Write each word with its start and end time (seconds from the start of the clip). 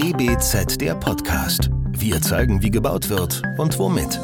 DBZ 0.00 0.80
der 0.80 0.94
Podcast. 0.94 1.70
Wir 1.88 2.22
zeigen, 2.22 2.62
wie 2.62 2.70
gebaut 2.70 3.08
wird 3.08 3.42
und 3.58 3.76
womit. 3.80 4.20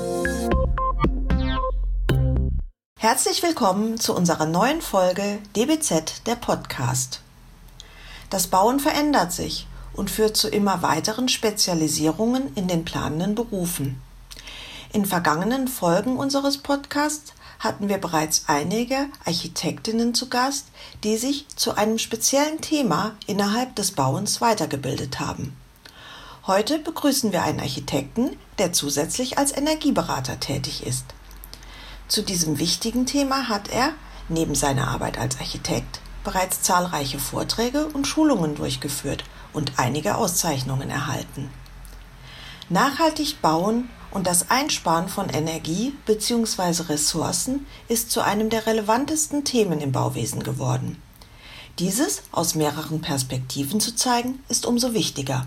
Herzlich 2.96 3.42
willkommen 3.42 3.98
zu 3.98 4.14
unserer 4.14 4.46
neuen 4.46 4.80
Folge 4.80 5.40
DBZ 5.56 6.26
der 6.26 6.36
Podcast. 6.36 7.22
Das 8.30 8.46
Bauen 8.46 8.78
verändert 8.78 9.32
sich 9.32 9.66
und 9.94 10.12
führt 10.12 10.36
zu 10.36 10.48
immer 10.48 10.82
weiteren 10.82 11.28
Spezialisierungen 11.28 12.54
in 12.54 12.68
den 12.68 12.84
planenden 12.84 13.34
Berufen. 13.34 14.00
In 14.92 15.04
vergangenen 15.04 15.66
Folgen 15.66 16.18
unseres 16.18 16.58
Podcasts 16.58 17.32
hatten 17.58 17.88
wir 17.88 17.98
bereits 17.98 18.44
einige 18.46 19.08
Architektinnen 19.24 20.14
zu 20.14 20.28
Gast, 20.28 20.66
die 21.02 21.16
sich 21.16 21.48
zu 21.56 21.76
einem 21.76 21.98
speziellen 21.98 22.60
Thema 22.60 23.16
innerhalb 23.26 23.74
des 23.74 23.90
Bauens 23.90 24.40
weitergebildet 24.40 25.18
haben. 25.18 25.56
Heute 26.46 26.78
begrüßen 26.78 27.32
wir 27.32 27.42
einen 27.42 27.60
Architekten, 27.60 28.36
der 28.58 28.74
zusätzlich 28.74 29.38
als 29.38 29.56
Energieberater 29.56 30.40
tätig 30.40 30.86
ist. 30.86 31.06
Zu 32.06 32.20
diesem 32.20 32.58
wichtigen 32.58 33.06
Thema 33.06 33.48
hat 33.48 33.68
er, 33.68 33.94
neben 34.28 34.54
seiner 34.54 34.88
Arbeit 34.88 35.16
als 35.16 35.40
Architekt, 35.40 36.00
bereits 36.22 36.60
zahlreiche 36.60 37.18
Vorträge 37.18 37.86
und 37.86 38.06
Schulungen 38.06 38.56
durchgeführt 38.56 39.24
und 39.54 39.72
einige 39.78 40.16
Auszeichnungen 40.16 40.90
erhalten. 40.90 41.50
Nachhaltig 42.68 43.40
bauen 43.40 43.88
und 44.10 44.26
das 44.26 44.50
Einsparen 44.50 45.08
von 45.08 45.30
Energie 45.30 45.94
bzw. 46.04 46.82
Ressourcen 46.90 47.64
ist 47.88 48.10
zu 48.10 48.20
einem 48.20 48.50
der 48.50 48.66
relevantesten 48.66 49.44
Themen 49.44 49.80
im 49.80 49.92
Bauwesen 49.92 50.42
geworden. 50.42 51.00
Dieses 51.78 52.22
aus 52.32 52.54
mehreren 52.54 53.00
Perspektiven 53.00 53.80
zu 53.80 53.96
zeigen, 53.96 54.44
ist 54.50 54.66
umso 54.66 54.92
wichtiger. 54.92 55.46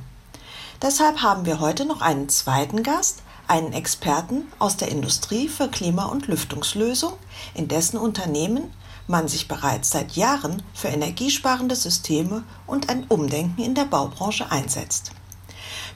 Deshalb 0.81 1.23
haben 1.23 1.45
wir 1.45 1.59
heute 1.59 1.85
noch 1.85 2.01
einen 2.01 2.29
zweiten 2.29 2.83
Gast, 2.83 3.23
einen 3.47 3.73
Experten 3.73 4.43
aus 4.59 4.77
der 4.77 4.89
Industrie 4.89 5.47
für 5.47 5.69
Klima- 5.69 6.05
und 6.05 6.27
Lüftungslösung, 6.27 7.13
in 7.55 7.67
dessen 7.67 7.97
Unternehmen 7.97 8.71
man 9.07 9.27
sich 9.27 9.47
bereits 9.47 9.89
seit 9.89 10.11
Jahren 10.11 10.61
für 10.73 10.89
energiesparende 10.89 11.75
Systeme 11.75 12.43
und 12.67 12.89
ein 12.89 13.05
Umdenken 13.07 13.63
in 13.63 13.73
der 13.73 13.85
Baubranche 13.85 14.51
einsetzt. 14.51 15.13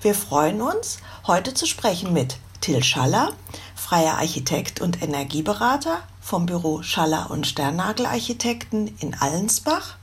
Wir 0.01 0.15
freuen 0.15 0.61
uns, 0.61 0.97
heute 1.27 1.53
zu 1.53 1.67
sprechen 1.67 2.13
mit 2.13 2.37
Till 2.61 2.83
Schaller, 2.83 3.33
freier 3.75 4.17
Architekt 4.17 4.81
und 4.81 5.03
Energieberater 5.03 6.01
vom 6.21 6.47
Büro 6.47 6.81
Schaller 6.81 7.29
und 7.29 7.45
Sternnagel 7.45 8.07
Architekten 8.07 8.87
in 8.99 9.13
Allensbach, 9.13 9.97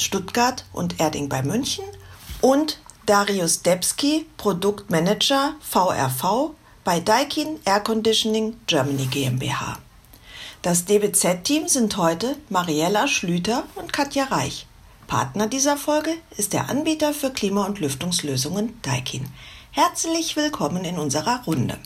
Stuttgart 0.00 0.64
und 0.72 1.00
Erding 1.00 1.28
bei 1.28 1.42
München 1.42 1.84
und 2.40 2.78
Darius 3.06 3.62
Debski, 3.62 4.26
Produktmanager 4.36 5.54
VRV 5.60 6.50
bei 6.82 6.98
Daikin 6.98 7.60
Air 7.64 7.78
Conditioning 7.78 8.56
Germany 8.66 9.06
GmbH. 9.06 9.78
Das 10.62 10.86
DBZ-Team 10.86 11.68
sind 11.68 11.96
heute 11.98 12.36
Mariella 12.48 13.06
Schlüter 13.06 13.62
und 13.76 13.92
Katja 13.92 14.24
Reich. 14.24 14.66
Partner 15.06 15.46
dieser 15.46 15.76
Folge 15.76 16.14
ist 16.36 16.52
der 16.52 16.68
Anbieter 16.68 17.14
für 17.14 17.30
Klima- 17.30 17.66
und 17.66 17.78
Lüftungslösungen 17.78 18.82
Daikin. 18.82 19.28
Herzlich 19.70 20.34
willkommen 20.34 20.84
in 20.84 20.98
unserer 20.98 21.44
Runde. 21.44 21.78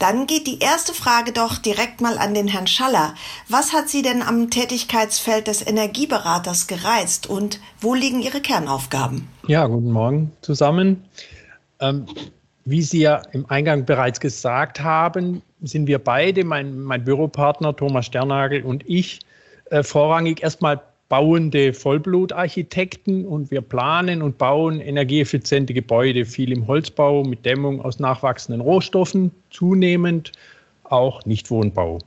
Dann 0.00 0.26
geht 0.26 0.46
die 0.46 0.60
erste 0.60 0.94
Frage 0.94 1.30
doch 1.30 1.58
direkt 1.58 2.00
mal 2.00 2.16
an 2.16 2.32
den 2.32 2.48
Herrn 2.48 2.66
Schaller. 2.66 3.14
Was 3.48 3.74
hat 3.74 3.90
Sie 3.90 4.00
denn 4.00 4.22
am 4.22 4.48
Tätigkeitsfeld 4.48 5.46
des 5.46 5.64
Energieberaters 5.64 6.66
gereizt 6.66 7.28
und 7.28 7.60
wo 7.82 7.94
liegen 7.94 8.22
Ihre 8.22 8.40
Kernaufgaben? 8.40 9.28
Ja, 9.46 9.66
guten 9.66 9.92
Morgen 9.92 10.32
zusammen. 10.40 11.04
Ähm, 11.80 12.06
wie 12.64 12.80
Sie 12.80 13.00
ja 13.00 13.20
im 13.32 13.44
Eingang 13.50 13.84
bereits 13.84 14.20
gesagt 14.20 14.80
haben, 14.80 15.42
sind 15.60 15.86
wir 15.86 15.98
beide, 15.98 16.44
mein, 16.44 16.80
mein 16.80 17.04
Büropartner 17.04 17.76
Thomas 17.76 18.06
Sternagel 18.06 18.62
und 18.62 18.88
ich, 18.88 19.20
äh, 19.66 19.82
vorrangig 19.82 20.42
erstmal 20.42 20.80
bauende 21.10 21.74
Vollblutarchitekten 21.74 23.26
und 23.26 23.50
wir 23.50 23.60
planen 23.62 24.22
und 24.22 24.38
bauen 24.38 24.80
energieeffiziente 24.80 25.74
Gebäude, 25.74 26.24
viel 26.24 26.52
im 26.52 26.68
Holzbau 26.68 27.24
mit 27.24 27.44
Dämmung 27.44 27.82
aus 27.82 27.98
nachwachsenden 27.98 28.60
Rohstoffen, 28.60 29.32
zunehmend 29.50 30.30
auch 30.84 31.26
Nichtwohnbau. 31.26 31.98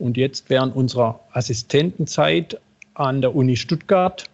Und 0.00 0.16
jetzt 0.16 0.50
während 0.50 0.74
unserer 0.74 1.20
Assistentenzeit 1.30 2.60
an 2.94 3.20
der 3.20 3.36
Uni 3.36 3.56
Stuttgart 3.56 4.24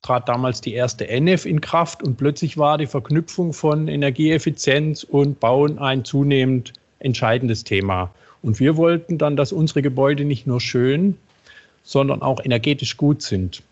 trat 0.00 0.26
damals 0.26 0.62
die 0.62 0.72
erste 0.72 1.06
NF 1.06 1.44
in 1.44 1.60
Kraft 1.60 2.02
und 2.02 2.16
plötzlich 2.16 2.56
war 2.56 2.78
die 2.78 2.86
Verknüpfung 2.86 3.52
von 3.52 3.86
Energieeffizienz 3.86 5.04
und 5.04 5.40
Bauen 5.40 5.78
ein 5.78 6.06
zunehmend 6.06 6.72
entscheidendes 7.00 7.64
Thema. 7.64 8.10
Und 8.40 8.60
wir 8.60 8.78
wollten 8.78 9.18
dann, 9.18 9.36
dass 9.36 9.52
unsere 9.52 9.82
Gebäude 9.82 10.24
nicht 10.24 10.46
nur 10.46 10.60
schön, 10.60 11.18
sondern 11.84 12.22
auch 12.22 12.44
energetisch 12.44 12.96
gut 12.96 13.22
sind. 13.22 13.62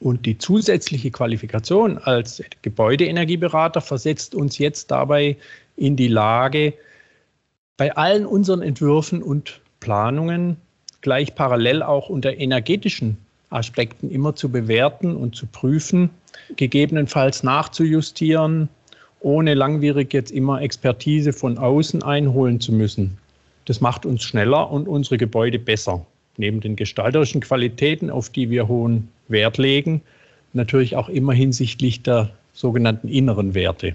Und 0.00 0.26
die 0.26 0.36
zusätzliche 0.36 1.12
Qualifikation 1.12 1.96
als 1.96 2.42
Gebäudeenergieberater 2.62 3.80
versetzt 3.80 4.34
uns 4.34 4.58
jetzt 4.58 4.90
dabei 4.90 5.36
in 5.76 5.96
die 5.96 6.08
Lage, 6.08 6.74
bei 7.76 7.96
allen 7.96 8.26
unseren 8.26 8.62
Entwürfen 8.62 9.22
und 9.22 9.60
Planungen 9.80 10.56
gleich 11.00 11.34
parallel 11.34 11.82
auch 11.82 12.08
unter 12.08 12.36
energetischen 12.36 13.16
Aspekten 13.50 14.10
immer 14.10 14.34
zu 14.34 14.50
bewerten 14.50 15.16
und 15.16 15.36
zu 15.36 15.46
prüfen, 15.46 16.10
gegebenenfalls 16.56 17.42
nachzujustieren, 17.42 18.68
ohne 19.20 19.54
langwierig 19.54 20.12
jetzt 20.12 20.32
immer 20.32 20.62
Expertise 20.62 21.32
von 21.32 21.58
außen 21.58 22.02
einholen 22.02 22.60
zu 22.60 22.72
müssen. 22.72 23.18
Das 23.66 23.80
macht 23.80 24.04
uns 24.04 24.22
schneller 24.22 24.70
und 24.70 24.88
unsere 24.88 25.16
Gebäude 25.16 25.58
besser 25.58 26.04
neben 26.36 26.60
den 26.60 26.76
gestalterischen 26.76 27.40
Qualitäten, 27.40 28.10
auf 28.10 28.30
die 28.30 28.50
wir 28.50 28.68
hohen 28.68 29.08
Wert 29.28 29.58
legen, 29.58 30.02
natürlich 30.52 30.96
auch 30.96 31.08
immer 31.08 31.32
hinsichtlich 31.32 32.02
der 32.02 32.30
sogenannten 32.52 33.08
inneren 33.08 33.54
Werte. 33.54 33.92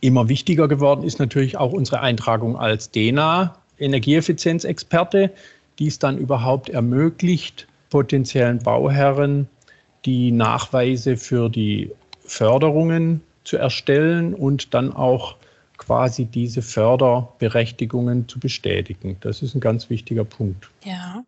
Immer 0.00 0.28
wichtiger 0.28 0.68
geworden 0.68 1.04
ist 1.04 1.18
natürlich 1.18 1.56
auch 1.56 1.72
unsere 1.72 2.00
Eintragung 2.00 2.56
als 2.56 2.90
DENA, 2.90 3.56
Energieeffizienzexperte, 3.78 5.30
die 5.78 5.86
es 5.86 5.98
dann 5.98 6.18
überhaupt 6.18 6.68
ermöglicht, 6.68 7.66
potenziellen 7.90 8.58
Bauherren 8.58 9.48
die 10.04 10.32
Nachweise 10.32 11.16
für 11.16 11.48
die 11.48 11.90
Förderungen 12.24 13.20
zu 13.44 13.56
erstellen 13.56 14.34
und 14.34 14.74
dann 14.74 14.92
auch 14.92 15.36
quasi 15.84 16.26
diese 16.26 16.62
Förderberechtigungen 16.62 18.28
zu 18.28 18.38
bestätigen. 18.38 19.16
Das 19.20 19.42
ist 19.42 19.54
ein 19.54 19.60
ganz 19.60 19.90
wichtiger 19.90 20.24
Punkt. 20.24 20.70
Ja, 20.84 21.24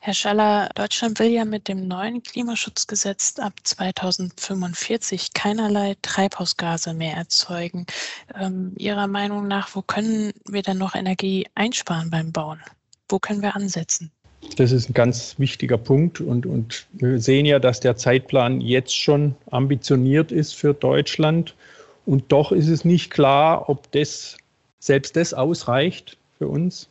Herr 0.00 0.14
Schaller, 0.14 0.70
Deutschland 0.74 1.18
will 1.18 1.28
ja 1.28 1.44
mit 1.44 1.68
dem 1.68 1.86
neuen 1.86 2.22
Klimaschutzgesetz 2.22 3.38
ab 3.38 3.52
2045 3.62 5.34
keinerlei 5.34 5.94
Treibhausgase 6.00 6.94
mehr 6.94 7.16
erzeugen. 7.16 7.86
Ähm, 8.34 8.72
Ihrer 8.78 9.08
Meinung 9.08 9.46
nach, 9.46 9.74
wo 9.74 9.82
können 9.82 10.32
wir 10.46 10.62
denn 10.62 10.78
noch 10.78 10.94
Energie 10.94 11.46
einsparen 11.54 12.10
beim 12.10 12.32
Bauen? 12.32 12.60
Wo 13.10 13.18
können 13.18 13.42
wir 13.42 13.54
ansetzen? 13.54 14.10
Das 14.56 14.72
ist 14.72 14.88
ein 14.88 14.94
ganz 14.94 15.34
wichtiger 15.38 15.76
Punkt 15.76 16.20
und, 16.20 16.46
und 16.46 16.86
wir 16.92 17.18
sehen 17.20 17.44
ja, 17.44 17.58
dass 17.58 17.80
der 17.80 17.96
Zeitplan 17.96 18.60
jetzt 18.60 18.96
schon 18.96 19.34
ambitioniert 19.50 20.32
ist 20.32 20.54
für 20.54 20.72
Deutschland. 20.72 21.54
Und 22.08 22.32
doch 22.32 22.50
ist 22.52 22.68
es 22.68 22.86
nicht 22.86 23.10
klar, 23.10 23.68
ob 23.68 23.92
das, 23.92 24.38
selbst 24.78 25.14
das 25.14 25.34
ausreicht 25.34 26.16
für 26.38 26.48
uns. 26.48 26.88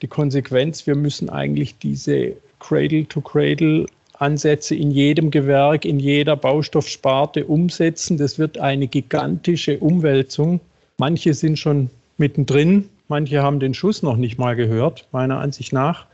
Die 0.00 0.06
Konsequenz, 0.06 0.86
wir 0.86 0.96
müssen 0.96 1.28
eigentlich 1.28 1.76
diese 1.76 2.32
Cradle-to-Cradle-Ansätze 2.60 4.74
in 4.74 4.92
jedem 4.92 5.30
Gewerk, 5.30 5.84
in 5.84 6.00
jeder 6.00 6.36
Baustoffsparte 6.36 7.44
umsetzen. 7.44 8.16
Das 8.16 8.38
wird 8.38 8.56
eine 8.56 8.86
gigantische 8.86 9.78
Umwälzung. 9.78 10.60
Manche 10.96 11.34
sind 11.34 11.58
schon 11.58 11.90
mittendrin, 12.16 12.88
manche 13.08 13.42
haben 13.42 13.60
den 13.60 13.74
Schuss 13.74 14.02
noch 14.02 14.16
nicht 14.16 14.38
mal 14.38 14.56
gehört, 14.56 15.06
meiner 15.12 15.38
Ansicht 15.38 15.74
nach. 15.74 16.06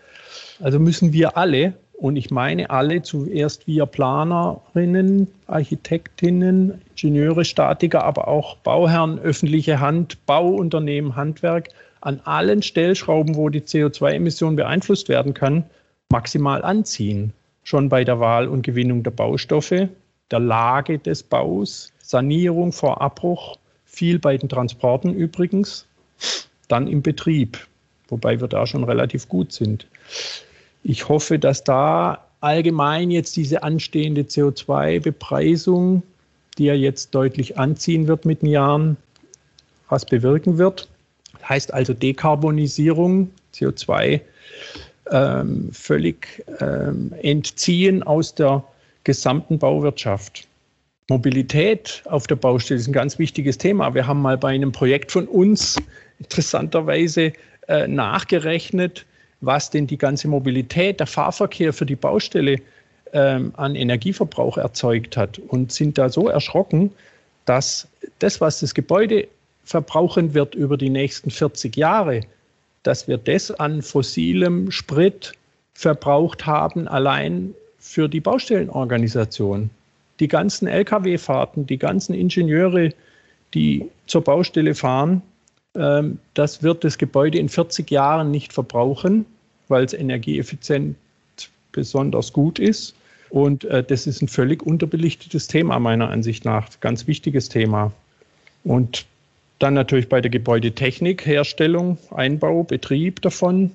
Also 0.58 0.80
müssen 0.80 1.12
wir 1.12 1.36
alle 1.36 1.74
und 2.02 2.16
ich 2.16 2.32
meine 2.32 2.68
alle 2.70 3.02
zuerst 3.02 3.68
wir 3.68 3.86
Planerinnen, 3.86 5.28
Architektinnen, 5.46 6.82
Ingenieure, 6.96 7.44
Statiker, 7.44 8.02
aber 8.02 8.26
auch 8.26 8.56
Bauherren, 8.56 9.20
öffentliche 9.20 9.78
Hand, 9.78 10.18
Bauunternehmen, 10.26 11.14
Handwerk 11.14 11.68
an 12.00 12.20
allen 12.24 12.62
Stellschrauben, 12.62 13.36
wo 13.36 13.50
die 13.50 13.60
CO2-Emission 13.60 14.56
beeinflusst 14.56 15.08
werden 15.08 15.32
kann, 15.32 15.62
maximal 16.10 16.64
anziehen. 16.64 17.32
Schon 17.62 17.88
bei 17.88 18.02
der 18.02 18.18
Wahl 18.18 18.48
und 18.48 18.62
Gewinnung 18.62 19.04
der 19.04 19.12
Baustoffe, 19.12 19.88
der 20.32 20.40
Lage 20.40 20.98
des 20.98 21.22
Baus, 21.22 21.92
Sanierung 22.02 22.72
vor 22.72 23.00
Abbruch, 23.00 23.58
viel 23.84 24.18
bei 24.18 24.36
den 24.36 24.48
Transporten 24.48 25.14
übrigens, 25.14 25.86
dann 26.66 26.88
im 26.88 27.00
Betrieb, 27.00 27.64
wobei 28.08 28.40
wir 28.40 28.48
da 28.48 28.66
schon 28.66 28.82
relativ 28.82 29.28
gut 29.28 29.52
sind. 29.52 29.86
Ich 30.82 31.08
hoffe, 31.08 31.38
dass 31.38 31.64
da 31.64 32.26
allgemein 32.40 33.10
jetzt 33.10 33.36
diese 33.36 33.62
anstehende 33.62 34.22
CO2-Bepreisung 34.22 36.02
die 36.58 36.68
er 36.68 36.76
jetzt 36.76 37.14
deutlich 37.14 37.58
anziehen 37.58 38.06
wird 38.06 38.24
mit 38.24 38.42
den 38.42 38.48
Jahren, 38.48 38.96
was 39.88 40.04
bewirken 40.04 40.58
wird. 40.58 40.88
Das 41.32 41.48
heißt 41.48 41.74
also 41.74 41.94
Dekarbonisierung, 41.94 43.30
CO2 43.54 44.20
ähm, 45.10 45.70
völlig 45.72 46.44
ähm, 46.60 47.12
entziehen 47.22 48.02
aus 48.02 48.34
der 48.34 48.62
gesamten 49.04 49.58
Bauwirtschaft. 49.58 50.46
Mobilität 51.08 52.02
auf 52.06 52.26
der 52.26 52.36
Baustelle 52.36 52.80
ist 52.80 52.86
ein 52.86 52.92
ganz 52.92 53.18
wichtiges 53.18 53.58
Thema. 53.58 53.92
Wir 53.94 54.06
haben 54.06 54.22
mal 54.22 54.38
bei 54.38 54.50
einem 54.50 54.72
Projekt 54.72 55.10
von 55.10 55.26
uns 55.26 55.76
interessanterweise 56.20 57.32
äh, 57.68 57.88
nachgerechnet, 57.88 59.04
was 59.42 59.68
denn 59.70 59.86
die 59.86 59.98
ganze 59.98 60.28
Mobilität, 60.28 61.00
der 61.00 61.06
Fahrverkehr 61.06 61.72
für 61.72 61.84
die 61.84 61.96
Baustelle 61.96 62.56
ähm, 63.12 63.52
an 63.56 63.74
Energieverbrauch 63.74 64.56
erzeugt 64.56 65.16
hat 65.16 65.38
und 65.38 65.72
sind 65.72 65.98
da 65.98 66.08
so 66.08 66.28
erschrocken, 66.28 66.92
dass 67.44 67.88
das, 68.20 68.40
was 68.40 68.60
das 68.60 68.72
Gebäude 68.72 69.28
verbrauchen 69.64 70.32
wird 70.32 70.54
über 70.54 70.76
die 70.76 70.90
nächsten 70.90 71.30
40 71.30 71.76
Jahre, 71.76 72.22
dass 72.84 73.08
wir 73.08 73.18
das 73.18 73.50
an 73.50 73.82
fossilem 73.82 74.70
Sprit 74.70 75.32
verbraucht 75.74 76.46
haben, 76.46 76.88
allein 76.88 77.54
für 77.78 78.08
die 78.08 78.20
Baustellenorganisation. 78.20 79.70
Die 80.20 80.28
ganzen 80.28 80.68
Lkw-Fahrten, 80.68 81.66
die 81.66 81.78
ganzen 81.78 82.14
Ingenieure, 82.14 82.90
die 83.54 83.88
zur 84.06 84.22
Baustelle 84.22 84.74
fahren, 84.74 85.22
das 85.74 86.62
wird 86.62 86.84
das 86.84 86.98
Gebäude 86.98 87.38
in 87.38 87.48
40 87.48 87.90
Jahren 87.90 88.30
nicht 88.30 88.52
verbrauchen, 88.52 89.24
weil 89.68 89.84
es 89.84 89.94
energieeffizient 89.94 90.96
besonders 91.72 92.32
gut 92.32 92.58
ist. 92.58 92.94
Und 93.30 93.64
äh, 93.64 93.82
das 93.82 94.06
ist 94.06 94.20
ein 94.20 94.28
völlig 94.28 94.62
unterbelichtetes 94.62 95.46
Thema 95.46 95.78
meiner 95.78 96.10
Ansicht 96.10 96.44
nach, 96.44 96.68
ganz 96.80 97.06
wichtiges 97.06 97.48
Thema. 97.48 97.90
Und 98.62 99.06
dann 99.58 99.74
natürlich 99.74 100.08
bei 100.08 100.20
der 100.20 100.30
Gebäudetechnik, 100.30 101.24
Herstellung, 101.24 101.96
Einbau, 102.10 102.64
Betrieb 102.64 103.22
davon. 103.22 103.70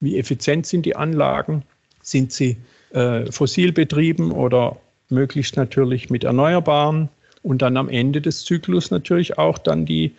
Wie 0.00 0.18
effizient 0.18 0.66
sind 0.66 0.84
die 0.84 0.96
Anlagen? 0.96 1.62
Sind 2.02 2.32
sie 2.32 2.56
äh, 2.90 3.30
fossil 3.32 3.72
betrieben 3.72 4.32
oder 4.32 4.76
möglichst 5.08 5.56
natürlich 5.56 6.10
mit 6.10 6.24
Erneuerbaren? 6.24 7.08
Und 7.42 7.62
dann 7.62 7.76
am 7.76 7.88
Ende 7.88 8.20
des 8.20 8.44
Zyklus 8.44 8.90
natürlich 8.90 9.38
auch 9.38 9.58
dann 9.58 9.84
die, 9.84 10.14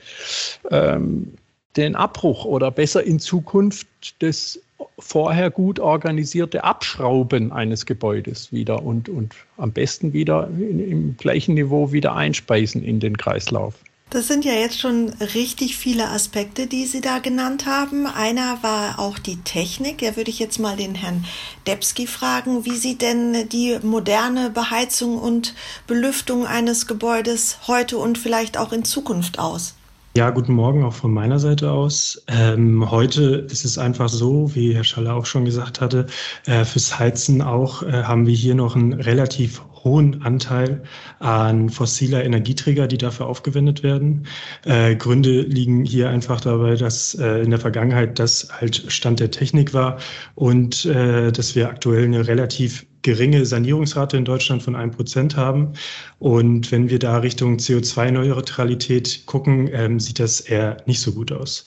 ähm, 0.72 1.34
den 1.78 1.96
Abbruch 1.96 2.46
oder 2.46 2.70
besser 2.70 3.04
in 3.04 3.20
Zukunft 3.20 3.88
das 4.20 4.60
vorher 5.00 5.50
gut 5.50 5.80
organisierte 5.80 6.64
Abschrauben 6.64 7.52
eines 7.52 7.86
Gebäudes 7.86 8.52
wieder 8.52 8.84
und, 8.84 9.10
und 9.10 9.34
am 9.58 9.72
besten 9.72 10.14
wieder 10.14 10.50
in, 10.58 10.80
im 10.80 11.18
gleichen 11.18 11.56
Niveau 11.56 11.92
wieder 11.92 12.16
einspeisen 12.16 12.84
in 12.84 13.00
den 13.00 13.18
Kreislauf. 13.18 13.76
Das 14.14 14.28
sind 14.28 14.46
ja 14.46 14.54
jetzt 14.54 14.80
schon 14.80 15.10
richtig 15.34 15.76
viele 15.76 16.08
Aspekte, 16.08 16.68
die 16.68 16.86
Sie 16.86 17.02
da 17.02 17.18
genannt 17.18 17.66
haben. 17.66 18.06
Einer 18.06 18.60
war 18.62 19.00
auch 19.00 19.18
die 19.18 19.38
Technik. 19.38 20.02
Da 20.02 20.16
würde 20.16 20.30
ich 20.30 20.38
jetzt 20.38 20.60
mal 20.60 20.76
den 20.76 20.94
Herrn 20.94 21.26
Debski 21.66 22.06
fragen, 22.06 22.64
wie 22.64 22.76
sieht 22.76 23.02
denn 23.02 23.50
die 23.50 23.80
moderne 23.82 24.52
Beheizung 24.52 25.18
und 25.18 25.56
Belüftung 25.88 26.46
eines 26.46 26.86
Gebäudes 26.86 27.58
heute 27.66 27.98
und 27.98 28.20
vielleicht 28.20 28.56
auch 28.56 28.72
in 28.72 28.86
Zukunft 28.86 29.40
aus? 29.40 29.74
Ja, 30.16 30.30
guten 30.30 30.54
Morgen 30.54 30.84
auch 30.84 30.94
von 30.94 31.12
meiner 31.12 31.40
Seite 31.40 31.72
aus. 31.72 32.22
Ähm, 32.28 32.92
heute 32.92 33.48
ist 33.50 33.66
es 33.66 33.80
einfach 33.80 34.10
so, 34.10 34.54
wie 34.54 34.76
Herr 34.76 34.84
Schaller 34.84 35.16
auch 35.16 35.26
schon 35.26 35.44
gesagt 35.44 35.82
hatte, 35.82 36.06
äh, 36.46 36.66
fürs 36.66 37.00
Heizen 37.00 37.42
auch 37.42 37.82
äh, 37.82 38.04
haben 38.04 38.28
wir 38.28 38.36
hier 38.36 38.54
noch 38.54 38.76
einen 38.76 38.94
relativ 38.94 39.64
hohen 39.84 40.22
Anteil 40.24 40.84
an 41.20 41.70
fossiler 41.70 42.24
Energieträger, 42.24 42.88
die 42.88 42.98
dafür 42.98 43.28
aufgewendet 43.28 43.84
werden. 43.84 44.28
Äh, 44.66 44.96
Gründe 44.96 45.42
liegen 45.42 45.86
hier 45.86 46.10
einfach 46.10 46.42
dabei, 46.42 46.76
dass 46.76 47.16
äh, 47.16 47.42
in 47.42 47.50
der 47.50 47.60
Vergangenheit 47.60 48.20
das 48.20 48.48
halt 48.52 48.86
Stand 48.88 49.20
der 49.20 49.32
Technik 49.32 49.74
war 49.74 49.98
und 50.36 50.86
äh, 50.86 51.32
dass 51.32 51.56
wir 51.56 51.70
aktuell 51.70 52.06
eine 52.06 52.28
relativ 52.28 52.86
geringe 53.04 53.46
Sanierungsrate 53.46 54.18
in 54.18 54.26
Deutschland 54.26 54.64
von 54.64 54.76
einem 54.76 54.92
Prozent 54.92 55.36
haben. 55.36 55.74
Und 56.20 56.72
wenn 56.72 56.90
wir 56.90 57.00
da 57.00 57.18
Richtung 57.18 57.58
CO2-Neutralität 57.58 59.26
gucken, 59.26 59.70
ähm, 59.72 60.00
sieht 60.00 60.20
das 60.20 60.40
eher 60.40 60.78
nicht 60.86 61.02
so 61.02 61.12
gut 61.12 61.32
aus. 61.32 61.66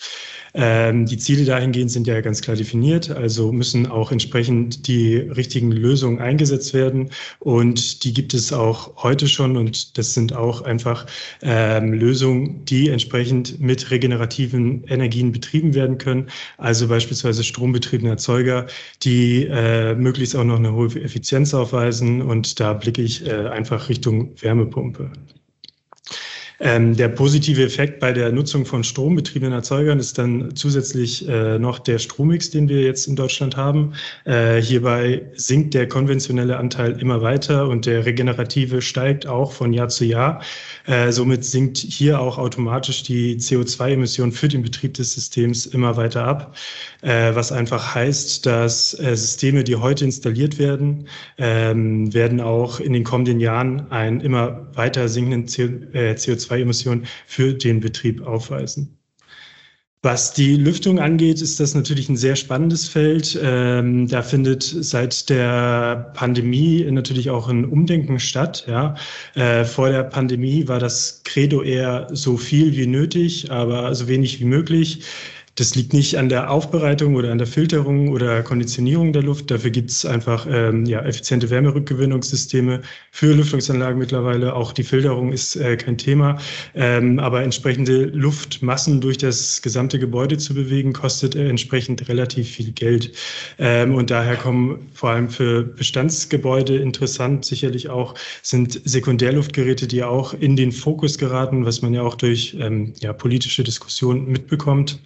Ähm, 0.54 1.04
die 1.04 1.18
Ziele 1.18 1.44
dahingehend 1.44 1.90
sind 1.90 2.06
ja 2.06 2.18
ganz 2.22 2.40
klar 2.40 2.56
definiert, 2.56 3.10
also 3.10 3.52
müssen 3.52 3.86
auch 3.86 4.10
entsprechend 4.10 4.88
die 4.88 5.16
richtigen 5.18 5.70
Lösungen 5.70 6.18
eingesetzt 6.18 6.72
werden. 6.72 7.10
Und 7.40 8.04
die 8.04 8.14
gibt 8.14 8.32
es 8.32 8.54
auch 8.54 9.02
heute 9.02 9.28
schon. 9.28 9.58
Und 9.58 9.98
das 9.98 10.14
sind 10.14 10.32
auch 10.32 10.62
einfach 10.62 11.04
ähm, 11.42 11.92
Lösungen, 11.92 12.64
die 12.64 12.88
entsprechend 12.88 13.60
mit 13.60 13.90
regenerativen 13.90 14.84
Energien 14.84 15.30
betrieben 15.30 15.74
werden 15.74 15.98
können. 15.98 16.28
Also 16.56 16.88
beispielsweise 16.88 17.44
strombetriebene 17.44 18.10
Erzeuger, 18.12 18.66
die 19.02 19.44
äh, 19.44 19.94
möglichst 19.94 20.34
auch 20.34 20.44
noch 20.44 20.56
eine 20.56 20.72
hohe 20.72 20.86
Effizienz 20.86 21.25
aufweisen. 21.54 22.22
Und 22.22 22.60
da 22.60 22.72
blicke 22.72 23.02
ich 23.02 23.26
äh, 23.26 23.48
einfach 23.48 23.88
Richtung 23.88 24.30
Wärmepumpe. 24.40 25.10
Ähm, 26.58 26.96
der 26.96 27.08
positive 27.08 27.62
Effekt 27.62 28.00
bei 28.00 28.12
der 28.12 28.32
Nutzung 28.32 28.64
von 28.64 28.82
strombetriebenen 28.82 29.52
Erzeugern 29.52 29.98
ist 29.98 30.16
dann 30.16 30.56
zusätzlich 30.56 31.28
äh, 31.28 31.58
noch 31.58 31.78
der 31.78 31.98
Strommix, 31.98 32.50
den 32.50 32.68
wir 32.68 32.80
jetzt 32.80 33.06
in 33.06 33.16
Deutschland 33.16 33.56
haben. 33.56 33.92
Äh, 34.24 34.62
hierbei 34.62 35.22
sinkt 35.34 35.74
der 35.74 35.86
konventionelle 35.86 36.56
Anteil 36.56 36.98
immer 36.98 37.20
weiter 37.20 37.68
und 37.68 37.84
der 37.84 38.06
regenerative 38.06 38.80
steigt 38.80 39.26
auch 39.26 39.52
von 39.52 39.74
Jahr 39.74 39.88
zu 39.88 40.06
Jahr. 40.06 40.42
Äh, 40.86 41.12
somit 41.12 41.44
sinkt 41.44 41.76
hier 41.76 42.20
auch 42.20 42.38
automatisch 42.38 43.02
die 43.02 43.36
CO2-Emission 43.36 44.32
für 44.32 44.48
den 44.48 44.62
Betrieb 44.62 44.94
des 44.94 45.12
Systems 45.12 45.66
immer 45.66 45.96
weiter 45.98 46.24
ab, 46.24 46.56
äh, 47.02 47.34
was 47.34 47.52
einfach 47.52 47.94
heißt, 47.94 48.46
dass 48.46 48.98
äh, 48.98 49.14
Systeme, 49.14 49.62
die 49.62 49.76
heute 49.76 50.06
installiert 50.06 50.58
werden, 50.58 51.06
ähm, 51.36 52.14
werden 52.14 52.40
auch 52.40 52.80
in 52.80 52.94
den 52.94 53.04
kommenden 53.04 53.40
Jahren 53.40 53.90
einen 53.90 54.20
immer 54.20 54.68
weiter 54.74 55.08
sinkenden 55.08 55.46
CO2 55.46 56.45
CO2-Emissionen 56.46 57.06
für 57.26 57.54
den 57.54 57.80
Betrieb 57.80 58.22
aufweisen. 58.26 58.96
Was 60.06 60.32
die 60.32 60.54
Lüftung 60.54 61.00
angeht, 61.00 61.42
ist 61.42 61.58
das 61.58 61.74
natürlich 61.74 62.08
ein 62.08 62.16
sehr 62.16 62.36
spannendes 62.36 62.86
Feld. 62.86 63.36
Ähm, 63.42 64.06
da 64.06 64.22
findet 64.22 64.62
seit 64.62 65.28
der 65.28 66.12
Pandemie 66.14 66.86
natürlich 66.88 67.28
auch 67.28 67.48
ein 67.48 67.64
Umdenken 67.64 68.20
statt. 68.20 68.66
Ja. 68.68 68.94
Äh, 69.34 69.64
vor 69.64 69.88
der 69.88 70.04
Pandemie 70.04 70.68
war 70.68 70.78
das 70.78 71.22
Credo 71.24 71.60
eher 71.60 72.06
so 72.12 72.36
viel 72.36 72.76
wie 72.76 72.86
nötig, 72.86 73.50
aber 73.50 73.92
so 73.96 74.06
wenig 74.06 74.38
wie 74.38 74.44
möglich. 74.44 75.00
Das 75.56 75.74
liegt 75.74 75.94
nicht 75.94 76.18
an 76.18 76.28
der 76.28 76.50
Aufbereitung 76.50 77.14
oder 77.14 77.32
an 77.32 77.38
der 77.38 77.46
Filterung 77.46 78.10
oder 78.10 78.42
Konditionierung 78.42 79.14
der 79.14 79.22
Luft. 79.22 79.50
Dafür 79.50 79.70
gibt 79.70 79.90
es 79.90 80.04
einfach 80.04 80.46
ähm, 80.50 80.84
ja, 80.84 81.00
effiziente 81.00 81.48
Wärmerückgewinnungssysteme 81.48 82.82
für 83.10 83.32
Lüftungsanlagen 83.32 83.98
mittlerweile. 83.98 84.54
Auch 84.54 84.74
die 84.74 84.82
Filterung 84.84 85.32
ist 85.32 85.56
äh, 85.56 85.78
kein 85.78 85.96
Thema. 85.96 86.38
Ähm, 86.74 87.18
aber 87.18 87.42
entsprechende 87.42 88.04
Luftmassen 88.04 89.00
durch 89.00 89.16
das 89.16 89.62
gesamte 89.62 89.98
Gebäude 89.98 90.36
zu 90.36 90.52
bewegen, 90.52 90.92
kostet 90.92 91.34
äh, 91.34 91.48
entsprechend 91.48 92.06
relativ 92.06 92.50
viel 92.50 92.72
Geld. 92.72 93.12
Ähm, 93.58 93.94
und 93.94 94.10
daher 94.10 94.36
kommen 94.36 94.90
vor 94.92 95.08
allem 95.08 95.30
für 95.30 95.62
Bestandsgebäude 95.62 96.76
interessant 96.76 97.46
sicherlich 97.46 97.88
auch 97.88 98.14
sind 98.42 98.82
Sekundärluftgeräte, 98.84 99.86
die 99.86 100.04
auch 100.04 100.34
in 100.34 100.54
den 100.54 100.70
Fokus 100.70 101.16
geraten, 101.16 101.64
was 101.64 101.80
man 101.80 101.94
ja 101.94 102.02
auch 102.02 102.16
durch 102.16 102.54
ähm, 102.60 102.92
ja, 103.00 103.14
politische 103.14 103.64
Diskussionen 103.64 104.30
mitbekommt. 104.30 105.00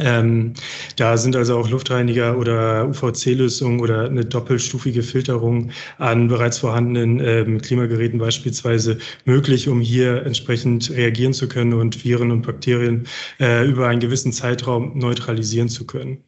Ähm, 0.00 0.54
da 0.96 1.16
sind 1.16 1.36
also 1.36 1.58
auch 1.58 1.68
Luftreiniger 1.68 2.38
oder 2.38 2.88
UVC-Lösungen 2.88 3.80
oder 3.80 4.06
eine 4.06 4.24
doppelstufige 4.24 5.02
Filterung 5.02 5.70
an 5.98 6.28
bereits 6.28 6.58
vorhandenen 6.58 7.20
ähm, 7.20 7.60
Klimageräten 7.60 8.18
beispielsweise 8.18 8.98
möglich, 9.26 9.68
um 9.68 9.80
hier 9.80 10.24
entsprechend 10.24 10.90
reagieren 10.90 11.34
zu 11.34 11.48
können 11.48 11.74
und 11.74 12.02
Viren 12.02 12.30
und 12.30 12.42
Bakterien 12.42 13.06
äh, 13.38 13.66
über 13.68 13.88
einen 13.88 14.00
gewissen 14.00 14.32
Zeitraum 14.32 14.98
neutralisieren 14.98 15.68
zu 15.68 15.86
können. 15.86 16.24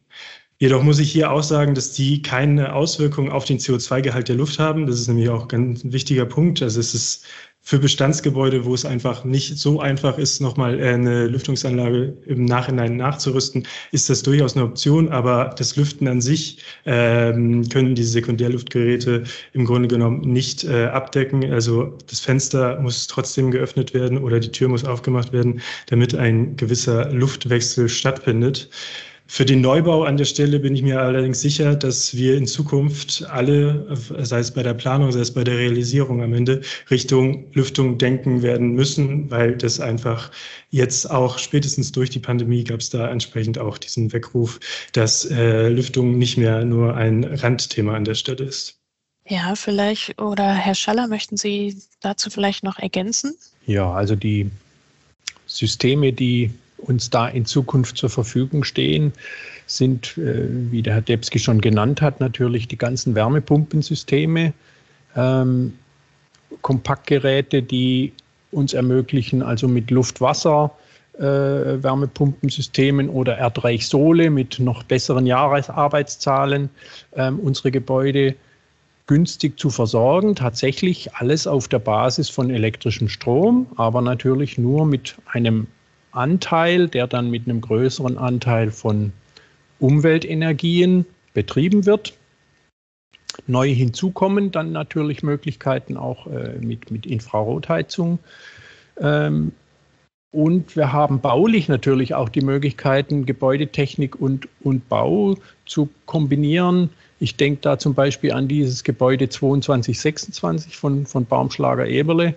Jedoch 0.59 0.83
muss 0.83 0.99
ich 0.99 1.11
hier 1.11 1.31
auch 1.31 1.43
sagen, 1.43 1.75
dass 1.75 1.91
die 1.91 2.21
keine 2.21 2.73
Auswirkungen 2.73 3.31
auf 3.31 3.43
den 3.45 3.57
CO2-Gehalt 3.57 4.29
der 4.29 4.35
Luft 4.35 4.59
haben. 4.59 4.85
Das 4.85 4.99
ist 4.99 5.07
nämlich 5.07 5.27
auch 5.29 5.43
ein 5.43 5.47
ganz 5.49 5.81
wichtiger 5.83 6.25
Punkt. 6.25 6.61
Also 6.61 6.79
es 6.79 6.93
ist 6.93 7.25
für 7.65 7.79
Bestandsgebäude, 7.79 8.65
wo 8.65 8.73
es 8.73 8.85
einfach 8.85 9.23
nicht 9.23 9.57
so 9.57 9.79
einfach 9.79 10.17
ist, 10.17 10.41
nochmal 10.41 10.79
äh, 10.79 10.89
eine 10.89 11.27
Lüftungsanlage 11.27 12.13
im 12.25 12.43
Nachhinein 12.43 12.97
nachzurüsten, 12.97 13.65
ist 13.93 14.09
das 14.09 14.21
durchaus 14.21 14.57
eine 14.57 14.65
Option. 14.65 15.09
Aber 15.09 15.55
das 15.57 15.77
Lüften 15.77 16.09
an 16.09 16.19
sich 16.19 16.57
ähm, 16.85 17.67
können 17.69 17.95
diese 17.95 18.11
Sekundärluftgeräte 18.11 19.23
im 19.53 19.63
Grunde 19.63 19.87
genommen 19.87 20.19
nicht 20.21 20.65
äh, 20.65 20.87
abdecken. 20.87 21.53
Also 21.53 21.97
das 22.09 22.19
Fenster 22.19 22.79
muss 22.81 23.07
trotzdem 23.07 23.49
geöffnet 23.49 23.93
werden 23.93 24.17
oder 24.17 24.41
die 24.41 24.51
Tür 24.51 24.67
muss 24.67 24.83
aufgemacht 24.83 25.31
werden, 25.31 25.61
damit 25.87 26.13
ein 26.15 26.57
gewisser 26.57 27.11
Luftwechsel 27.13 27.87
stattfindet. 27.87 28.69
Für 29.25 29.45
den 29.45 29.61
Neubau 29.61 30.03
an 30.03 30.17
der 30.17 30.25
Stelle 30.25 30.59
bin 30.59 30.75
ich 30.75 30.83
mir 30.83 31.01
allerdings 31.01 31.41
sicher, 31.41 31.75
dass 31.75 32.15
wir 32.15 32.37
in 32.37 32.45
Zukunft 32.45 33.25
alle, 33.29 33.87
sei 34.19 34.39
es 34.39 34.51
bei 34.51 34.63
der 34.63 34.73
Planung, 34.73 35.11
sei 35.11 35.21
es 35.21 35.33
bei 35.33 35.43
der 35.43 35.57
Realisierung 35.57 36.21
am 36.21 36.33
Ende, 36.33 36.61
Richtung 36.91 37.45
Lüftung 37.53 37.97
denken 37.97 38.43
werden 38.43 38.73
müssen, 38.73 39.31
weil 39.31 39.55
das 39.55 39.79
einfach 39.79 40.29
jetzt 40.71 41.09
auch 41.09 41.39
spätestens 41.39 41.91
durch 41.91 42.09
die 42.09 42.19
Pandemie 42.19 42.63
gab 42.63 42.81
es 42.81 42.89
da 42.89 43.09
entsprechend 43.09 43.57
auch 43.57 43.77
diesen 43.77 44.11
Weckruf, 44.11 44.59
dass 44.91 45.25
äh, 45.25 45.69
Lüftung 45.69 46.17
nicht 46.17 46.37
mehr 46.37 46.65
nur 46.65 46.95
ein 46.95 47.23
Randthema 47.23 47.95
an 47.95 48.03
der 48.03 48.15
Stelle 48.15 48.43
ist. 48.43 48.77
Ja, 49.27 49.55
vielleicht, 49.55 50.21
oder 50.21 50.53
Herr 50.53 50.75
Schaller, 50.75 51.07
möchten 51.07 51.37
Sie 51.37 51.77
dazu 52.01 52.29
vielleicht 52.29 52.63
noch 52.63 52.77
ergänzen? 52.77 53.35
Ja, 53.65 53.89
also 53.93 54.17
die 54.17 54.51
Systeme, 55.45 56.11
die 56.11 56.51
uns 56.83 57.09
da 57.09 57.27
in 57.27 57.45
Zukunft 57.45 57.97
zur 57.97 58.09
Verfügung 58.09 58.63
stehen, 58.63 59.13
sind, 59.65 60.17
äh, 60.17 60.47
wie 60.71 60.81
der 60.81 60.95
Herr 60.95 61.01
Debski 61.01 61.39
schon 61.39 61.61
genannt 61.61 62.01
hat, 62.01 62.19
natürlich 62.19 62.67
die 62.67 62.77
ganzen 62.77 63.15
Wärmepumpensysteme, 63.15 64.53
ähm, 65.15 65.73
Kompaktgeräte, 66.61 67.61
die 67.63 68.13
uns 68.51 68.73
ermöglichen, 68.73 69.41
also 69.41 69.67
mit 69.67 69.89
Luft-Wasser 69.89 70.71
äh, 71.17 71.21
Wärmepumpensystemen 71.21 73.09
oder 73.09 73.37
Erdreich 73.37 73.87
Sohle 73.87 74.29
mit 74.29 74.59
noch 74.59 74.83
besseren 74.83 75.25
Jahresarbeitszahlen 75.25 76.69
ähm, 77.15 77.39
unsere 77.39 77.71
Gebäude 77.71 78.35
günstig 79.05 79.59
zu 79.59 79.69
versorgen. 79.69 80.35
Tatsächlich 80.35 81.13
alles 81.15 81.45
auf 81.45 81.67
der 81.67 81.79
Basis 81.79 82.29
von 82.29 82.49
elektrischem 82.49 83.09
Strom, 83.09 83.67
aber 83.75 84.01
natürlich 84.01 84.57
nur 84.57 84.85
mit 84.85 85.15
einem 85.25 85.67
Anteil, 86.13 86.87
der 86.87 87.07
dann 87.07 87.29
mit 87.29 87.47
einem 87.47 87.61
größeren 87.61 88.17
Anteil 88.17 88.71
von 88.71 89.11
Umweltenergien 89.79 91.05
betrieben 91.33 91.85
wird. 91.85 92.13
Neu 93.47 93.73
hinzukommen 93.73 94.51
dann 94.51 94.71
natürlich 94.71 95.23
Möglichkeiten 95.23 95.97
auch 95.97 96.27
äh, 96.27 96.59
mit, 96.59 96.91
mit 96.91 97.05
Infrarotheizung. 97.05 98.19
Ähm, 98.99 99.51
und 100.31 100.75
wir 100.75 100.91
haben 100.91 101.19
baulich 101.19 101.67
natürlich 101.67 102.15
auch 102.15 102.29
die 102.29 102.41
Möglichkeiten, 102.41 103.25
Gebäudetechnik 103.25 104.19
und, 104.19 104.47
und 104.61 104.89
Bau 104.89 105.35
zu 105.65 105.89
kombinieren. 106.05 106.89
Ich 107.19 107.35
denke 107.35 107.61
da 107.61 107.77
zum 107.77 107.93
Beispiel 107.93 108.31
an 108.31 108.47
dieses 108.47 108.83
Gebäude 108.83 109.29
2226 109.29 110.75
von, 110.75 111.05
von 111.05 111.25
Baumschlager 111.25 111.87
Eberle, 111.87 112.35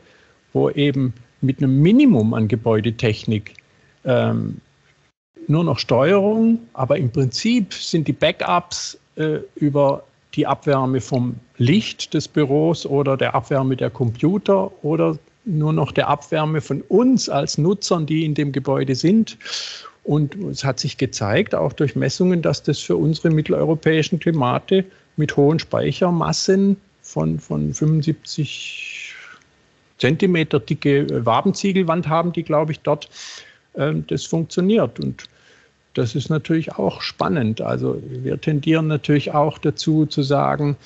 wo 0.52 0.68
eben 0.70 1.14
mit 1.40 1.58
einem 1.58 1.80
Minimum 1.80 2.34
an 2.34 2.48
Gebäudetechnik 2.48 3.54
ähm, 4.06 4.60
nur 5.48 5.64
noch 5.64 5.78
Steuerung, 5.78 6.58
aber 6.72 6.96
im 6.96 7.10
Prinzip 7.10 7.72
sind 7.74 8.08
die 8.08 8.12
Backups 8.12 8.98
äh, 9.16 9.38
über 9.56 10.02
die 10.34 10.46
Abwärme 10.46 11.00
vom 11.00 11.36
Licht 11.58 12.14
des 12.14 12.28
Büros 12.28 12.84
oder 12.84 13.16
der 13.16 13.34
Abwärme 13.34 13.76
der 13.76 13.90
Computer 13.90 14.70
oder 14.84 15.18
nur 15.44 15.72
noch 15.72 15.92
der 15.92 16.08
Abwärme 16.08 16.60
von 16.60 16.82
uns 16.82 17.28
als 17.28 17.56
Nutzern, 17.56 18.06
die 18.06 18.24
in 18.24 18.34
dem 18.34 18.52
Gebäude 18.52 18.94
sind. 18.94 19.38
Und 20.02 20.34
es 20.36 20.64
hat 20.64 20.78
sich 20.78 20.98
gezeigt, 20.98 21.54
auch 21.54 21.72
durch 21.72 21.96
Messungen, 21.96 22.42
dass 22.42 22.62
das 22.62 22.78
für 22.80 22.96
unsere 22.96 23.30
mitteleuropäischen 23.30 24.18
Klimate 24.20 24.84
mit 25.16 25.36
hohen 25.36 25.58
Speichermassen 25.58 26.76
von, 27.02 27.38
von 27.38 27.72
75 27.72 29.14
Zentimeter 29.98 30.60
dicke 30.60 31.24
Wabenziegelwand 31.24 32.08
haben, 32.08 32.32
die, 32.32 32.42
glaube 32.42 32.72
ich, 32.72 32.80
dort 32.80 33.08
das 33.76 34.24
funktioniert. 34.24 34.98
Und 35.00 35.28
das 35.94 36.14
ist 36.14 36.28
natürlich 36.28 36.74
auch 36.74 37.00
spannend. 37.00 37.60
Also 37.60 38.02
wir 38.06 38.40
tendieren 38.40 38.86
natürlich 38.86 39.32
auch 39.32 39.58
dazu 39.58 40.06
zu 40.06 40.22
sagen, 40.22 40.76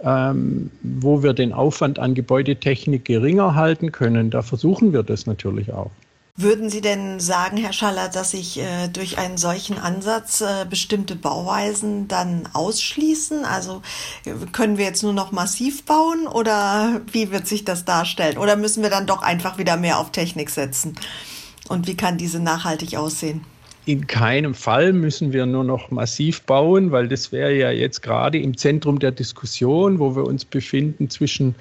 ähm, 0.00 0.70
wo 0.82 1.22
wir 1.22 1.32
den 1.32 1.52
Aufwand 1.52 1.98
an 1.98 2.14
Gebäudetechnik 2.14 3.04
geringer 3.04 3.54
halten 3.54 3.92
können, 3.92 4.30
da 4.30 4.42
versuchen 4.42 4.92
wir 4.92 5.02
das 5.02 5.26
natürlich 5.26 5.72
auch. 5.72 5.90
Würden 6.34 6.70
Sie 6.70 6.80
denn 6.80 7.20
sagen, 7.20 7.58
Herr 7.58 7.74
Schaller, 7.74 8.08
dass 8.08 8.30
sich 8.30 8.58
äh, 8.58 8.88
durch 8.88 9.18
einen 9.18 9.36
solchen 9.36 9.76
Ansatz 9.76 10.40
äh, 10.40 10.64
bestimmte 10.68 11.14
Bauweisen 11.14 12.08
dann 12.08 12.48
ausschließen? 12.54 13.44
Also 13.44 13.82
können 14.52 14.78
wir 14.78 14.86
jetzt 14.86 15.02
nur 15.02 15.12
noch 15.12 15.30
massiv 15.30 15.84
bauen 15.84 16.26
oder 16.26 17.02
wie 17.12 17.30
wird 17.32 17.46
sich 17.46 17.66
das 17.66 17.84
darstellen? 17.84 18.38
Oder 18.38 18.56
müssen 18.56 18.82
wir 18.82 18.88
dann 18.88 19.06
doch 19.06 19.20
einfach 19.20 19.58
wieder 19.58 19.76
mehr 19.76 19.98
auf 19.98 20.10
Technik 20.10 20.48
setzen? 20.48 20.96
Und 21.72 21.86
wie 21.86 21.96
kann 21.96 22.18
diese 22.18 22.38
nachhaltig 22.38 22.98
aussehen? 22.98 23.40
In 23.86 24.06
keinem 24.06 24.54
Fall 24.54 24.92
müssen 24.92 25.32
wir 25.32 25.46
nur 25.46 25.64
noch 25.64 25.90
massiv 25.90 26.42
bauen, 26.42 26.92
weil 26.92 27.08
das 27.08 27.32
wäre 27.32 27.54
ja 27.56 27.70
jetzt 27.70 28.02
gerade 28.02 28.38
im 28.38 28.58
Zentrum 28.58 28.98
der 28.98 29.10
Diskussion, 29.10 29.98
wo 29.98 30.14
wir 30.14 30.24
uns 30.24 30.44
befinden 30.44 31.08
zwischen 31.08 31.54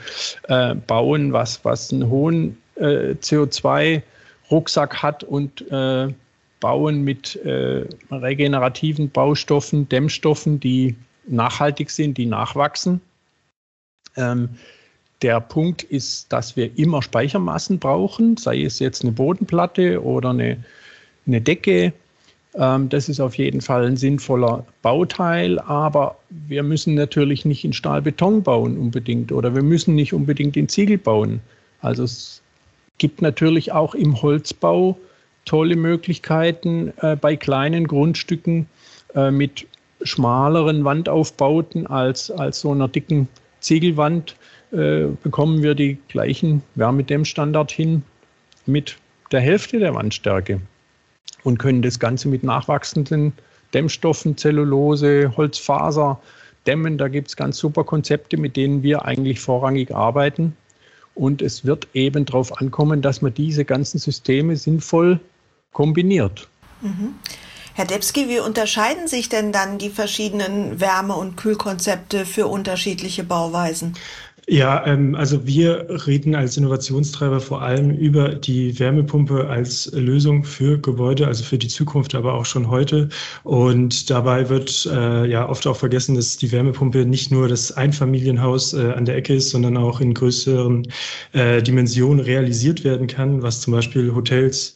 äh, 0.50 0.76
Bauen, 0.76 1.32
was, 1.32 1.64
was 1.64 1.94
einen 1.94 2.10
hohen 2.10 2.58
äh, 2.76 3.16
CO2-Rucksack 3.22 5.02
hat 5.02 5.24
und 5.24 5.62
äh, 5.72 6.10
Bauen 6.60 7.04
mit 7.04 7.38
äh, 7.38 7.86
regenerativen 8.12 9.10
Baustoffen, 9.10 9.88
Dämmstoffen, 9.88 10.60
die 10.60 10.98
nachhaltig 11.26 11.90
sind, 11.90 12.18
die 12.18 12.26
nachwachsen. 12.26 13.00
Ähm, 14.18 14.50
der 15.22 15.40
Punkt 15.40 15.84
ist, 15.84 16.32
dass 16.34 16.56
wir 16.56 16.78
immer 16.78 17.02
Speichermassen 17.02 17.80
brauchen, 17.80 18.38
sei 18.38 18.64
es 18.64 18.80
jetzt 18.80 19.04
eine 19.04 19.12
Bodenplatte 19.12 20.04
oder 20.04 20.32
eine, 20.32 20.58
eine 21.28 21.42
Decke. 21.42 21.94
Ähm, 22.56 22.90
das 22.90 23.08
ist 23.08 23.20
auf 23.20 23.36
jeden 23.36 23.62
Fall 23.62 23.86
ein 23.86 23.98
sinnvoller 23.98 24.66
Bauteil, 24.82 25.60
aber 25.60 26.18
wir 26.30 26.64
müssen 26.64 26.96
natürlich 26.96 27.46
nicht 27.46 27.64
in 27.64 27.74
Stahlbeton 27.74 28.44
bauen 28.44 28.78
unbedingt 28.78 29.32
oder 29.32 29.54
wir 29.54 29.64
müssen 29.64 29.96
nicht 29.96 30.14
unbedingt 30.14 30.58
in 30.58 30.68
Ziegel 30.68 30.98
bauen. 30.98 31.40
Also 31.82 32.04
es 32.04 32.42
gibt 32.98 33.22
natürlich 33.22 33.72
auch 33.72 33.96
im 33.96 34.22
Holzbau 34.22 34.98
tolle 35.46 35.76
Möglichkeiten 35.76 36.94
äh, 37.02 37.16
bei 37.16 37.36
kleinen 37.36 37.88
Grundstücken 37.88 38.68
äh, 39.16 39.32
mit 39.32 39.68
schmaleren 40.04 40.84
Wandaufbauten 40.84 41.88
als, 41.88 42.32
als 42.32 42.62
so 42.62 42.72
einer 42.72 42.88
dicken 42.88 43.28
Ziegelwand 43.60 44.36
äh, 44.72 45.08
bekommen 45.24 45.62
wir 45.62 45.76
die 45.76 45.98
gleichen 46.08 46.64
Wärmedämmstandard 46.76 47.72
hin 47.72 48.04
mit 48.66 48.98
der 49.32 49.42
Hälfte 49.42 49.80
der 49.80 49.94
Wandstärke 49.96 50.62
und 51.44 51.60
können 51.60 51.82
das 51.82 52.00
Ganze 52.00 52.28
mit 52.28 52.44
nachwachsenden 52.44 53.34
Dämmstoffen, 53.74 54.38
Zellulose, 54.38 55.34
Holzfaser 55.36 56.22
dämmen. 56.68 56.98
Da 56.98 57.08
gibt 57.08 57.30
es 57.30 57.36
ganz 57.36 57.58
super 57.58 57.84
Konzepte, 57.84 58.38
mit 58.38 58.56
denen 58.56 58.84
wir 58.84 59.06
eigentlich 59.06 59.40
vorrangig 59.40 59.94
arbeiten. 59.94 60.56
Und 61.16 61.42
es 61.42 61.66
wird 61.66 61.88
eben 61.94 62.26
darauf 62.26 62.60
ankommen, 62.60 63.02
dass 63.02 63.22
man 63.22 63.34
diese 63.34 63.66
ganzen 63.66 64.00
Systeme 64.00 64.56
sinnvoll 64.56 65.20
kombiniert. 65.74 66.48
Mhm. 66.82 67.16
Herr 67.74 67.86
Debski, 67.86 68.28
wie 68.28 68.40
unterscheiden 68.40 69.08
sich 69.08 69.30
denn 69.30 69.54
dann 69.54 69.78
die 69.78 69.90
verschiedenen 69.90 70.82
Wärme- 70.82 71.16
und 71.16 71.38
Kühlkonzepte 71.38 72.26
für 72.26 72.48
unterschiedliche 72.48 73.24
Bauweisen? 73.24 73.94
Ja, 74.48 74.86
ähm, 74.88 75.14
also 75.16 75.46
wir 75.46 75.86
reden 76.08 76.34
als 76.36 76.58
Innovationstreiber 76.58 77.40
vor 77.40 77.62
allem 77.62 77.92
über 77.92 78.30
die 78.30 78.78
Wärmepumpe 78.80 79.48
als 79.48 79.92
Lösung 79.94 80.44
für 80.44 80.80
Gebäude, 80.80 81.28
also 81.28 81.44
für 81.44 81.60
die 81.60 81.68
Zukunft, 81.68 82.16
aber 82.16 82.34
auch 82.34 82.46
schon 82.46 82.70
heute. 82.70 83.10
Und 83.44 84.10
dabei 84.10 84.50
wird 84.50 84.90
äh, 84.92 85.26
ja 85.28 85.48
oft 85.48 85.68
auch 85.68 85.78
vergessen, 85.78 86.16
dass 86.16 86.38
die 86.38 86.52
Wärmepumpe 86.52 87.06
nicht 87.06 87.32
nur 87.32 87.48
das 87.48 87.72
Einfamilienhaus 87.72 88.74
äh, 88.74 88.92
an 88.94 89.06
der 89.06 89.16
Ecke 89.16 89.36
ist, 89.36 89.52
sondern 89.52 89.78
auch 89.78 90.02
in 90.02 90.14
größeren 90.14 90.88
äh, 91.34 91.62
Dimensionen 91.62 92.20
realisiert 92.20 92.84
werden 92.84 93.06
kann, 93.08 93.44
was 93.44 93.62
zum 93.62 93.74
Beispiel 93.74 94.14
Hotels, 94.14 94.76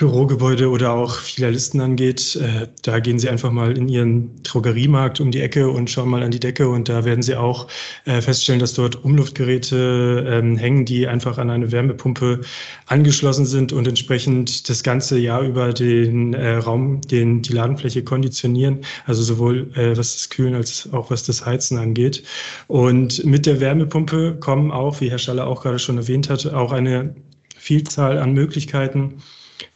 Bürogebäude 0.00 0.70
oder 0.70 0.94
auch 0.94 1.16
Filialisten 1.16 1.78
angeht. 1.82 2.34
Äh, 2.36 2.68
da 2.80 3.00
gehen 3.00 3.18
Sie 3.18 3.28
einfach 3.28 3.50
mal 3.52 3.76
in 3.76 3.86
Ihren 3.86 4.42
Drogeriemarkt 4.42 5.20
um 5.20 5.30
die 5.30 5.42
Ecke 5.42 5.68
und 5.68 5.90
schauen 5.90 6.08
mal 6.08 6.22
an 6.22 6.30
die 6.30 6.40
Decke 6.40 6.70
und 6.70 6.88
da 6.88 7.04
werden 7.04 7.22
Sie 7.22 7.36
auch 7.36 7.68
äh, 8.06 8.22
feststellen, 8.22 8.60
dass 8.60 8.72
dort 8.72 9.04
Umluftgeräte 9.04 10.24
ähm, 10.26 10.56
hängen, 10.56 10.86
die 10.86 11.06
einfach 11.06 11.36
an 11.36 11.50
eine 11.50 11.70
Wärmepumpe 11.70 12.40
angeschlossen 12.86 13.44
sind 13.44 13.74
und 13.74 13.86
entsprechend 13.86 14.70
das 14.70 14.82
ganze 14.82 15.18
Jahr 15.18 15.42
über 15.42 15.74
den 15.74 16.32
äh, 16.32 16.54
Raum, 16.54 17.02
den, 17.02 17.42
die 17.42 17.52
Ladenfläche 17.52 18.02
konditionieren, 18.02 18.78
also 19.04 19.22
sowohl 19.22 19.70
was 19.74 20.14
das 20.16 20.30
Kühlen 20.30 20.54
als 20.54 20.88
auch 20.92 21.10
was 21.10 21.24
das 21.24 21.44
Heizen 21.44 21.76
angeht. 21.76 22.22
Und 22.68 23.22
mit 23.24 23.44
der 23.44 23.60
Wärmepumpe 23.60 24.38
kommen 24.40 24.70
auch, 24.70 25.00
wie 25.00 25.10
Herr 25.10 25.18
Schaller 25.18 25.46
auch 25.46 25.62
gerade 25.62 25.78
schon 25.78 25.98
erwähnt 25.98 26.30
hat, 26.30 26.46
auch 26.46 26.72
eine 26.72 27.14
Vielzahl 27.56 28.18
an 28.18 28.32
Möglichkeiten, 28.32 29.22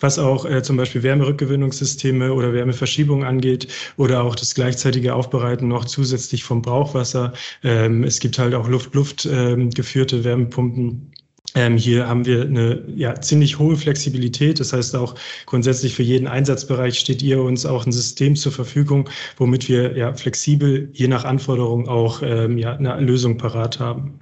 was 0.01 0.19
auch 0.19 0.45
äh, 0.45 0.63
zum 0.63 0.77
Beispiel 0.77 1.03
Wärmerückgewinnungssysteme 1.03 2.33
oder 2.33 2.53
Wärmeverschiebung 2.53 3.25
angeht 3.25 3.69
oder 3.97 4.23
auch 4.23 4.35
das 4.35 4.55
gleichzeitige 4.55 5.15
Aufbereiten 5.15 5.69
noch 5.69 5.85
zusätzlich 5.85 6.45
vom 6.45 6.63
Brauchwasser. 6.63 7.33
Ähm, 7.63 8.05
es 8.05 8.21
gibt 8.21 8.39
halt 8.39 8.55
auch 8.55 8.69
Luft-Luft 8.69 9.27
ähm, 9.31 9.71
geführte 9.71 10.25
Wärmepumpen 10.25 11.13
Ähm, 11.57 11.77
hier 11.77 12.09
haben 12.09 12.25
wir 12.27 12.43
eine 12.43 12.83
ja, 12.97 13.15
ziemlich 13.21 13.59
hohe 13.59 13.77
Flexibilität. 13.77 14.59
Das 14.59 14.73
heißt 14.73 14.97
auch 14.97 15.15
grundsätzlich 15.47 15.95
für 15.95 16.03
jeden 16.03 16.27
Einsatzbereich 16.27 16.99
steht 16.99 17.23
ihr 17.23 17.41
uns 17.43 17.65
auch 17.65 17.87
ein 17.87 17.93
System 17.93 18.35
zur 18.35 18.51
Verfügung, 18.53 19.09
womit 19.37 19.69
wir 19.69 19.97
ja 19.97 20.13
flexibel 20.15 20.89
je 20.93 21.07
nach 21.07 21.25
Anforderung 21.25 21.89
auch 21.89 22.23
ähm, 22.23 22.59
ja, 22.59 22.75
eine 22.77 23.01
Lösung 23.01 23.39
parat 23.39 23.79
haben. 23.79 24.19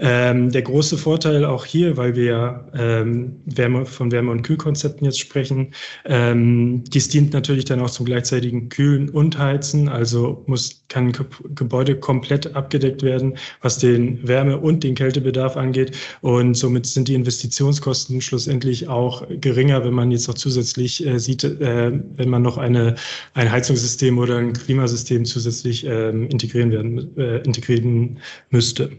Ähm, 0.00 0.50
der 0.50 0.62
große 0.62 0.96
Vorteil 0.96 1.44
auch 1.44 1.64
hier, 1.64 1.96
weil 1.96 2.14
wir 2.14 2.68
ähm, 2.74 3.40
Wärme, 3.46 3.84
von 3.84 4.12
Wärme- 4.12 4.30
und 4.30 4.42
Kühlkonzepten 4.42 5.04
jetzt 5.04 5.18
sprechen, 5.18 5.72
ähm, 6.04 6.84
dies 6.84 7.08
dient 7.08 7.32
natürlich 7.32 7.64
dann 7.64 7.80
auch 7.80 7.90
zum 7.90 8.06
gleichzeitigen 8.06 8.68
Kühlen 8.68 9.08
und 9.08 9.38
Heizen. 9.38 9.88
Also 9.88 10.44
muss, 10.46 10.84
kann 10.88 11.12
Gebäude 11.54 11.96
komplett 11.96 12.54
abgedeckt 12.54 13.02
werden, 13.02 13.36
was 13.60 13.78
den 13.78 14.26
Wärme- 14.26 14.58
und 14.58 14.84
den 14.84 14.94
Kältebedarf 14.94 15.56
angeht. 15.56 15.96
Und 16.20 16.54
somit 16.54 16.86
sind 16.86 17.08
die 17.08 17.14
Investitionskosten 17.14 18.20
schlussendlich 18.20 18.86
auch 18.86 19.26
geringer, 19.40 19.84
wenn 19.84 19.94
man 19.94 20.12
jetzt 20.12 20.28
noch 20.28 20.34
zusätzlich 20.34 21.04
äh, 21.04 21.18
sieht, 21.18 21.42
äh, 21.42 21.92
wenn 22.16 22.28
man 22.28 22.42
noch 22.42 22.56
eine, 22.56 22.94
ein 23.34 23.50
Heizungssystem 23.50 24.16
oder 24.18 24.38
ein 24.38 24.52
Klimasystem 24.52 25.24
zusätzlich 25.24 25.84
äh, 25.84 26.10
integrieren 26.10 26.70
werden, 26.70 27.16
äh, 27.18 27.38
integrieren 27.38 28.20
müsste. 28.50 28.90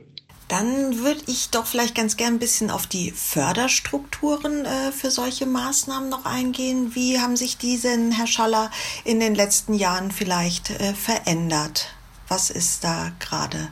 Dann 0.49 0.97
würde 0.97 1.21
ich 1.27 1.51
doch 1.51 1.67
vielleicht 1.67 1.93
ganz 1.93 2.17
gern 2.17 2.33
ein 2.33 2.39
bisschen 2.39 2.71
auf 2.71 2.87
die 2.87 3.11
Förderstrukturen 3.11 4.65
äh, 4.65 4.91
für 4.91 5.11
solche 5.11 5.45
Maßnahmen 5.45 6.09
noch 6.09 6.25
eingehen. 6.25 6.95
Wie 6.95 7.19
haben 7.19 7.37
sich 7.37 7.57
diese, 7.57 7.89
Herr 8.11 8.25
Schaller, 8.25 8.71
in 9.05 9.19
den 9.19 9.35
letzten 9.35 9.75
Jahren 9.75 10.09
vielleicht 10.09 10.71
äh, 10.71 10.93
verändert? 10.95 11.93
Was 12.27 12.49
ist 12.49 12.83
da 12.83 13.11
gerade 13.19 13.69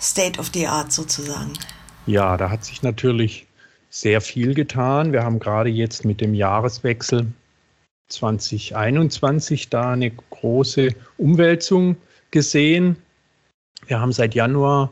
State 0.00 0.40
of 0.40 0.50
the 0.52 0.66
Art 0.66 0.90
sozusagen? 0.90 1.52
Ja, 2.04 2.36
da 2.36 2.50
hat 2.50 2.64
sich 2.64 2.82
natürlich 2.82 3.46
sehr 3.90 4.20
viel 4.20 4.54
getan. 4.54 5.12
Wir 5.12 5.22
haben 5.22 5.38
gerade 5.38 5.70
jetzt 5.70 6.04
mit 6.04 6.20
dem 6.20 6.34
Jahreswechsel 6.34 7.28
2021 8.08 9.68
da 9.68 9.92
eine 9.92 10.10
große 10.10 10.96
Umwälzung 11.16 11.96
gesehen. 12.32 12.96
Wir 13.86 14.00
haben 14.00 14.12
seit 14.12 14.34
Januar 14.34 14.90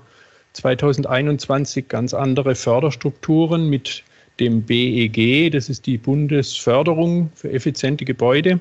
2021 0.59 1.89
ganz 1.89 2.15
andere 2.15 2.55
Förderstrukturen 2.55 3.69
mit 3.69 4.03
dem 4.41 4.63
BEG, 4.63 5.53
das 5.53 5.69
ist 5.69 5.87
die 5.87 5.99
Bundesförderung 5.99 7.31
für 7.35 7.51
effiziente 7.53 8.05
Gebäude. 8.05 8.61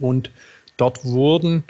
Und 0.00 0.30
dort 0.76 1.04
wurden 1.04 1.64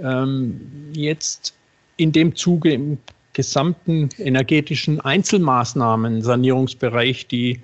ähm, 0.00 0.60
jetzt 0.94 1.54
in 1.96 2.12
dem 2.12 2.34
Zuge 2.34 2.72
im 2.72 2.98
gesamten 3.34 4.08
energetischen 4.18 5.00
Einzelmaßnahmen 5.00 6.22
Sanierungsbereich 6.22 7.26
die 7.28 7.60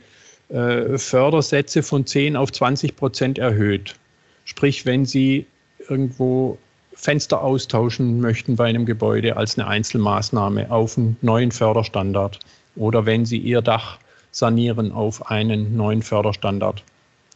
äh, 0.50 0.98
Fördersätze 0.98 1.82
von 1.82 2.06
10 2.06 2.36
auf 2.36 2.52
20 2.52 2.94
Prozent 2.96 3.38
erhöht. 3.38 3.96
Sprich, 4.44 4.84
wenn 4.84 5.04
Sie 5.04 5.46
irgendwo 5.88 6.58
Fenster 7.04 7.42
austauschen 7.42 8.18
möchten 8.18 8.56
bei 8.56 8.64
einem 8.64 8.86
Gebäude 8.86 9.36
als 9.36 9.58
eine 9.58 9.68
Einzelmaßnahme 9.68 10.70
auf 10.70 10.96
einen 10.96 11.18
neuen 11.20 11.52
Förderstandard 11.52 12.38
oder 12.76 13.04
wenn 13.04 13.26
Sie 13.26 13.36
Ihr 13.36 13.60
Dach 13.60 13.98
sanieren 14.30 14.90
auf 14.90 15.30
einen 15.30 15.76
neuen 15.76 16.00
Förderstandard, 16.00 16.82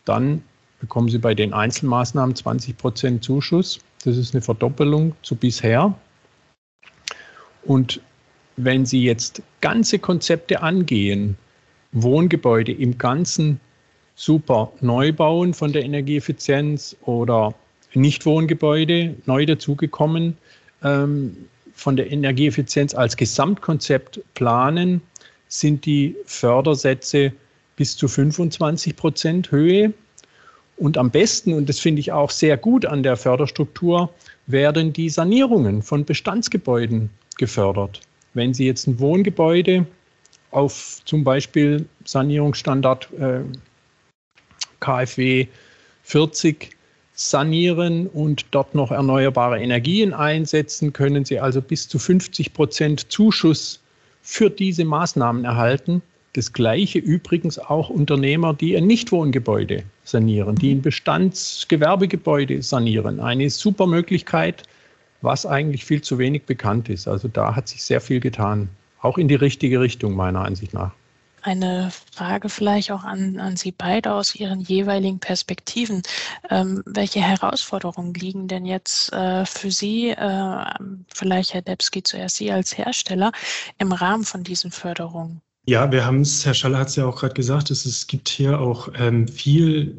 dann 0.06 0.42
bekommen 0.80 1.10
Sie 1.10 1.18
bei 1.18 1.34
den 1.34 1.52
Einzelmaßnahmen 1.52 2.34
20 2.34 2.78
Prozent 2.78 3.22
Zuschuss. 3.22 3.78
Das 4.06 4.16
ist 4.16 4.34
eine 4.34 4.40
Verdoppelung 4.40 5.14
zu 5.20 5.36
bisher. 5.36 5.92
Und 7.62 8.00
wenn 8.56 8.86
Sie 8.86 9.04
jetzt 9.04 9.42
ganze 9.60 9.98
Konzepte 9.98 10.62
angehen, 10.62 11.36
Wohngebäude 11.92 12.72
im 12.72 12.96
Ganzen 12.96 13.60
super 14.14 14.72
neu 14.80 15.12
bauen 15.12 15.52
von 15.52 15.74
der 15.74 15.84
Energieeffizienz 15.84 16.96
oder 17.02 17.52
Nichtwohngebäude 17.94 19.14
neu 19.26 19.46
dazugekommen, 19.46 20.36
ähm, 20.82 21.36
von 21.74 21.96
der 21.96 22.10
Energieeffizienz 22.10 22.94
als 22.94 23.16
Gesamtkonzept 23.16 24.20
planen, 24.34 25.00
sind 25.48 25.86
die 25.86 26.16
Fördersätze 26.26 27.32
bis 27.76 27.96
zu 27.96 28.08
25 28.08 28.96
Prozent 28.96 29.50
Höhe. 29.50 29.92
Und 30.76 30.98
am 30.98 31.10
besten, 31.10 31.54
und 31.54 31.68
das 31.68 31.80
finde 31.80 32.00
ich 32.00 32.12
auch 32.12 32.30
sehr 32.30 32.56
gut 32.56 32.84
an 32.84 33.02
der 33.02 33.16
Förderstruktur, 33.16 34.12
werden 34.46 34.92
die 34.92 35.08
Sanierungen 35.08 35.82
von 35.82 36.04
Bestandsgebäuden 36.04 37.10
gefördert. 37.36 38.00
Wenn 38.34 38.54
Sie 38.54 38.66
jetzt 38.66 38.86
ein 38.86 38.98
Wohngebäude 38.98 39.86
auf 40.50 41.00
zum 41.04 41.24
Beispiel 41.24 41.86
Sanierungsstandard 42.04 43.08
äh, 43.18 43.40
KfW 44.80 45.46
40 46.02 46.77
sanieren 47.18 48.06
und 48.06 48.46
dort 48.52 48.76
noch 48.76 48.92
erneuerbare 48.92 49.60
Energien 49.60 50.14
einsetzen, 50.14 50.92
können 50.92 51.24
Sie 51.24 51.40
also 51.40 51.60
bis 51.60 51.88
zu 51.88 51.98
50 51.98 52.52
Prozent 52.52 53.10
Zuschuss 53.10 53.80
für 54.22 54.48
diese 54.48 54.84
Maßnahmen 54.84 55.44
erhalten. 55.44 56.00
Das 56.34 56.52
gleiche 56.52 57.00
übrigens 57.00 57.58
auch 57.58 57.90
Unternehmer, 57.90 58.54
die 58.54 58.76
ein 58.76 58.86
Nichtwohngebäude 58.86 59.82
sanieren, 60.04 60.54
die 60.54 60.72
ein 60.72 60.80
Bestandsgewerbegebäude 60.80 62.62
sanieren. 62.62 63.18
Eine 63.18 63.50
super 63.50 63.88
Möglichkeit, 63.88 64.62
was 65.20 65.44
eigentlich 65.44 65.84
viel 65.84 66.02
zu 66.02 66.18
wenig 66.18 66.44
bekannt 66.44 66.88
ist. 66.88 67.08
Also 67.08 67.26
da 67.26 67.56
hat 67.56 67.66
sich 67.66 67.82
sehr 67.82 68.00
viel 68.00 68.20
getan, 68.20 68.68
auch 69.00 69.18
in 69.18 69.26
die 69.26 69.34
richtige 69.34 69.80
Richtung 69.80 70.14
meiner 70.14 70.44
Ansicht 70.44 70.72
nach. 70.72 70.92
Eine 71.48 71.90
Frage 72.14 72.50
vielleicht 72.50 72.92
auch 72.92 73.04
an, 73.04 73.40
an 73.40 73.56
Sie 73.56 73.72
beide 73.72 74.12
aus 74.12 74.34
Ihren 74.34 74.60
jeweiligen 74.60 75.18
Perspektiven. 75.18 76.02
Ähm, 76.50 76.82
welche 76.84 77.20
Herausforderungen 77.20 78.12
liegen 78.12 78.48
denn 78.48 78.66
jetzt 78.66 79.10
äh, 79.14 79.46
für 79.46 79.70
Sie, 79.70 80.10
äh, 80.10 80.64
vielleicht 81.08 81.54
Herr 81.54 81.62
Debski 81.62 82.02
zuerst 82.02 82.36
Sie 82.36 82.52
als 82.52 82.76
Hersteller, 82.76 83.32
im 83.78 83.92
Rahmen 83.92 84.24
von 84.24 84.44
diesen 84.44 84.70
Förderungen? 84.70 85.40
Ja, 85.64 85.90
wir 85.90 86.04
haben 86.04 86.20
es, 86.20 86.44
Herr 86.44 86.52
Schaller 86.52 86.80
hat 86.80 86.88
es 86.88 86.96
ja 86.96 87.06
auch 87.06 87.18
gerade 87.18 87.32
gesagt, 87.32 87.70
es, 87.70 87.86
es 87.86 88.06
gibt 88.06 88.28
hier 88.28 88.60
auch 88.60 88.90
ähm, 88.98 89.26
viel 89.26 89.96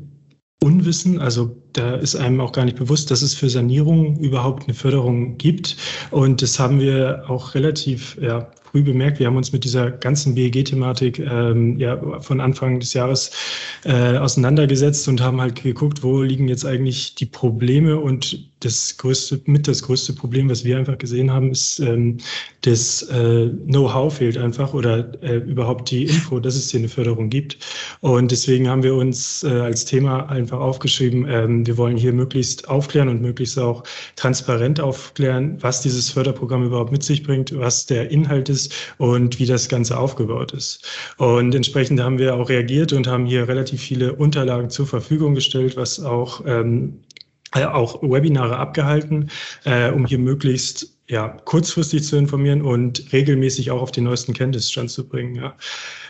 Unwissen, 0.62 1.20
also 1.20 1.56
da 1.74 1.96
ist 1.96 2.16
einem 2.16 2.42
auch 2.42 2.52
gar 2.52 2.66
nicht 2.66 2.78
bewusst, 2.78 3.10
dass 3.10 3.24
es 3.24 3.34
für 3.34 3.50
Sanierung 3.50 4.18
überhaupt 4.20 4.66
eine 4.66 4.76
Förderung 4.76 5.38
gibt. 5.38 5.78
Und 6.12 6.44
das 6.44 6.60
haben 6.60 6.80
wir 6.80 7.24
auch 7.28 7.56
relativ 7.56 8.18
ja, 8.22 8.52
früh 8.72 8.84
bemerkt. 8.84 9.20
Wir 9.20 9.28
haben 9.28 9.38
uns 9.38 9.52
mit 9.52 9.64
dieser 9.64 9.92
ganzen 9.92 10.36
BEG-Thematik 10.36 11.20
ähm, 11.20 11.78
ja, 11.80 12.20
von 12.22 12.40
Anfang 12.42 12.80
des 12.80 12.94
Jahres 12.94 13.32
äh, 13.86 14.18
auseinandergesetzt 14.18 15.08
und 15.08 15.22
haben 15.22 15.42
halt 15.42 15.62
geguckt, 15.62 16.04
wo 16.04 16.22
liegen 16.22 16.48
jetzt 16.48 16.66
eigentlich 16.66 17.16
die 17.16 17.26
Probleme. 17.26 18.00
Und 18.00 18.49
das 18.60 18.98
größte, 18.98 19.40
mit 19.46 19.68
das 19.68 19.84
größte 19.84 20.14
Problem, 20.14 20.50
was 20.50 20.64
wir 20.64 20.78
einfach 20.78 20.98
gesehen 20.98 21.32
haben, 21.32 21.52
ist, 21.52 21.80
ähm, 21.80 22.18
das 22.62 23.04
äh, 23.04 23.50
Know-how 23.68 24.14
fehlt 24.14 24.38
einfach 24.38 24.74
oder 24.74 25.12
äh, 25.24 25.38
überhaupt 25.38 25.90
die 25.92 26.04
Info, 26.04 26.40
dass 26.40 26.56
es 26.56 26.70
hier 26.70 26.80
eine 26.80 26.90
Förderung 26.90 27.30
gibt. 27.30 27.58
Und 28.02 28.32
deswegen 28.32 28.68
haben 28.68 28.84
wir 28.84 28.96
uns 28.96 29.44
äh, 29.44 29.48
als 29.48 29.86
Thema 29.86 30.30
einfach 30.30 30.60
aufgeschrieben, 30.60 31.26
ähm, 31.30 31.66
wir 31.66 31.78
wollen 31.78 31.96
hier 31.96 32.12
möglichst 32.12 32.68
aufklären 32.68 33.08
und 33.08 33.22
möglichst 33.22 33.58
auch 33.58 33.84
transparent 34.18 34.82
aufklären, 34.82 35.58
was 35.62 35.82
dieses 35.82 36.10
Förderprogramm 36.10 36.66
überhaupt 36.66 36.92
mit 36.92 37.04
sich 37.04 37.24
bringt, 37.24 37.58
was 37.58 37.86
der 37.86 38.12
Inhalt 38.12 38.50
ist 38.50 38.74
und 38.98 39.40
wie 39.40 39.46
das 39.46 39.70
Ganze 39.70 39.98
aufgebaut 39.98 40.52
ist. 40.52 40.86
Und 41.18 41.56
entsprechend 41.56 42.02
haben 42.02 42.18
wir 42.18 42.36
auch 42.36 42.50
reagiert 42.50 42.92
und 42.92 43.08
haben 43.08 43.26
hier 43.26 43.48
relativ 43.48 43.82
viele 43.82 44.14
Unterlagen 44.14 44.70
zur 44.70 44.86
Verfügung 44.86 45.34
gestellt, 45.34 45.78
was 45.78 46.00
auch 46.00 46.44
ähm, 46.46 47.00
äh, 47.00 47.09
auch 47.54 48.02
Webinare 48.02 48.58
abgehalten, 48.58 49.30
äh, 49.66 49.90
um 49.92 50.06
hier 50.06 50.20
möglichst 50.20 50.96
ja, 51.08 51.28
kurzfristig 51.46 52.04
zu 52.04 52.18
informieren 52.18 52.62
und 52.62 53.12
regelmäßig 53.12 53.72
auch 53.72 53.82
auf 53.82 53.92
den 53.92 54.04
neuesten 54.04 54.34
Kenntnisstand 54.34 54.92
zu 54.92 55.08
bringen. 55.08 55.36
Ja. 55.36 55.56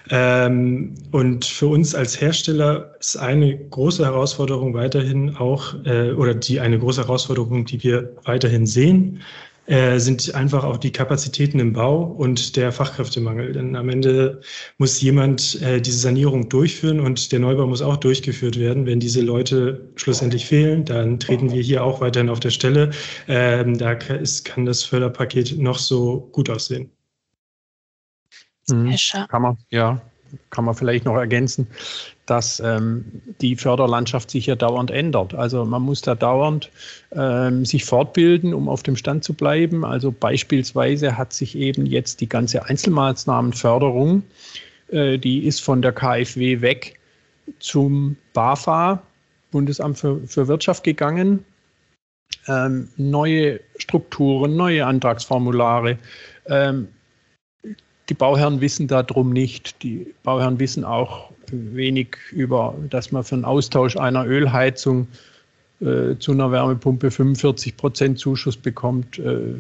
Ähm, 0.10 0.96
und 1.12 1.46
für 1.46 1.68
uns 1.68 1.96
als 1.96 2.20
Hersteller 2.20 2.96
ist 3.00 3.16
eine 3.16 3.58
große 3.58 4.04
Herausforderung 4.04 4.74
weiterhin 4.74 5.38
auch, 5.38 5.74
äh, 5.86 6.12
oder 6.12 6.34
die 6.36 6.60
eine 6.60 6.78
große 6.78 7.02
Herausforderung, 7.02 7.64
die 7.64 7.82
wir 7.82 8.14
weiterhin 8.26 8.66
sehen, 8.66 9.22
äh, 9.70 10.00
sind 10.00 10.34
einfach 10.34 10.64
auch 10.64 10.78
die 10.78 10.92
Kapazitäten 10.92 11.60
im 11.60 11.74
Bau 11.74 12.02
und 12.02 12.56
der 12.56 12.72
Fachkräftemangel. 12.72 13.54
Denn 13.54 13.76
am 13.76 13.88
Ende 13.88 14.42
muss 14.80 15.00
jemand 15.00 15.62
äh, 15.62 15.80
diese 15.80 16.00
Sanierung 16.00 16.50
durchführen 16.50 17.00
und 17.00 17.32
der 17.32 17.40
Neubau 17.40 17.68
muss 17.68 17.84
auch 17.84 17.98
durchgeführt 17.98 18.60
werden. 18.60 18.88
Wenn 18.88 19.00
diese 19.00 19.22
Leute 19.22 19.92
schlussendlich 19.96 20.48
fehlen, 20.48 20.86
dann 20.86 21.20
treten 21.20 21.52
wir 21.52 21.62
hier 21.62 21.84
auch 21.84 22.02
weiterhin 22.02 22.30
auf 22.30 22.40
der 22.40 22.50
Stelle. 22.50 22.90
Ähm, 23.28 23.78
da 23.78 23.92
ist, 23.92 24.44
kann 24.44 24.66
das 24.66 24.84
Förderpaket 24.84 25.60
noch 25.60 25.78
so 25.78 26.30
gut 26.32 26.50
aussehen. 26.50 26.90
Mhm. 28.70 28.96
Kann 29.30 29.42
man, 29.44 29.58
ja, 29.70 30.02
kann 30.50 30.66
man 30.66 30.76
vielleicht 30.76 31.06
noch 31.06 31.16
ergänzen, 31.16 31.68
dass 32.26 32.60
ähm, 32.60 33.06
die 33.42 33.56
Förderlandschaft 33.56 34.30
sich 34.32 34.46
ja 34.46 34.56
dauernd 34.56 34.92
ändert. 34.92 35.34
Also 35.34 35.66
man 35.66 35.82
muss 35.82 36.02
da 36.02 36.16
dauernd 36.16 36.70
ähm, 37.12 37.66
sich 37.66 37.86
fortbilden, 37.86 38.54
um 38.54 38.70
auf 38.70 38.84
dem 38.84 38.96
Stand 38.96 39.24
zu 39.24 39.34
bleiben. 39.34 39.84
Also 39.84 40.12
beispielsweise 40.12 41.18
hat 41.18 41.34
sich 41.34 41.56
eben 41.58 41.86
jetzt 41.86 42.22
die 42.22 42.30
ganze 42.30 42.66
Einzelmaßnahmenförderung 42.66 44.24
Äh, 44.92 45.18
die 45.18 45.46
ist 45.46 45.62
von 45.62 45.82
der 45.82 45.92
KfW 45.92 46.62
weg 46.62 47.00
zum 47.60 48.16
BAFA, 48.34 49.02
Bundesamt 49.52 50.00
für, 50.00 50.20
für 50.28 50.48
Wirtschaft, 50.48 50.84
gegangen. 50.84 51.46
Ähm, 52.48 52.90
neue 52.98 53.60
Strukturen, 53.78 54.56
neue 54.56 54.86
Antragsformulare. 54.86 55.98
Ähm, 56.48 56.88
die 58.10 58.14
Bauherren 58.16 58.60
wissen 58.60 58.88
darum 58.88 59.32
nicht. 59.32 59.82
Die 59.84 60.14
Bauherren 60.24 60.60
wissen 60.60 60.84
auch 60.84 61.30
wenig 61.52 62.18
über, 62.32 62.76
dass 62.90 63.12
man 63.12 63.24
für 63.24 63.36
einen 63.36 63.46
Austausch 63.46 63.98
einer 63.98 64.26
Ölheizung 64.26 65.08
äh, 65.82 66.16
zu 66.18 66.32
einer 66.32 66.52
Wärmepumpe 66.52 67.12
45 67.12 67.78
Prozent 67.78 68.20
Zuschuss 68.20 68.58
bekommt, 68.58 69.20
äh, 69.20 69.54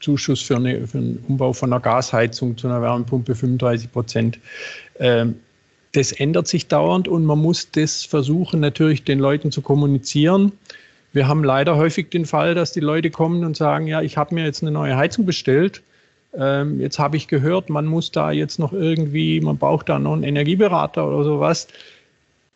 Zuschuss 0.00 0.42
für, 0.42 0.56
eine, 0.56 0.86
für, 0.86 0.98
einen 0.98 1.24
Umbau 1.28 1.52
von 1.52 1.72
einer 1.72 1.80
Gasheizung 1.80 2.56
zu 2.58 2.66
einer 2.68 2.82
Wärmepumpe 2.82 3.34
35 3.34 3.90
Prozent. 3.90 4.38
Ähm, 4.98 5.36
das 5.92 6.10
ändert 6.12 6.48
sich 6.48 6.66
dauernd 6.66 7.06
und 7.06 7.24
man 7.24 7.38
muss 7.38 7.70
das 7.70 8.04
versuchen, 8.04 8.60
natürlich 8.60 9.04
den 9.04 9.20
Leuten 9.20 9.52
zu 9.52 9.62
kommunizieren. 9.62 10.52
Wir 11.12 11.28
haben 11.28 11.44
leider 11.44 11.76
häufig 11.76 12.10
den 12.10 12.26
Fall, 12.26 12.56
dass 12.56 12.72
die 12.72 12.80
Leute 12.80 13.10
kommen 13.10 13.44
und 13.44 13.56
sagen, 13.56 13.86
ja, 13.86 14.02
ich 14.02 14.16
habe 14.16 14.34
mir 14.34 14.44
jetzt 14.44 14.62
eine 14.62 14.72
neue 14.72 14.96
Heizung 14.96 15.24
bestellt. 15.24 15.82
Ähm, 16.36 16.80
jetzt 16.80 16.98
habe 16.98 17.16
ich 17.16 17.28
gehört, 17.28 17.70
man 17.70 17.86
muss 17.86 18.10
da 18.10 18.30
jetzt 18.32 18.58
noch 18.58 18.72
irgendwie, 18.72 19.40
man 19.40 19.58
braucht 19.58 19.88
da 19.88 19.98
noch 19.98 20.14
einen 20.14 20.24
Energieberater 20.24 21.06
oder 21.06 21.24
sowas. 21.24 21.68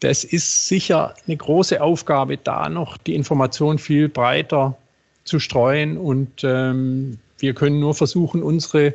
Das 0.01 0.25
ist 0.25 0.69
sicher 0.69 1.15
eine 1.27 1.37
große 1.37 1.81
Aufgabe, 1.83 2.37
da 2.37 2.69
noch 2.69 2.97
die 2.97 3.15
Information 3.15 3.79
viel 3.79 4.09
breiter 4.09 4.77
zu 5.25 5.39
streuen 5.41 5.97
und 5.97 6.43
ähm, 6.45 7.19
wir 7.39 7.55
können 7.55 7.81
nur 7.81 7.95
versuchen, 7.95 8.43
unsere 8.43 8.95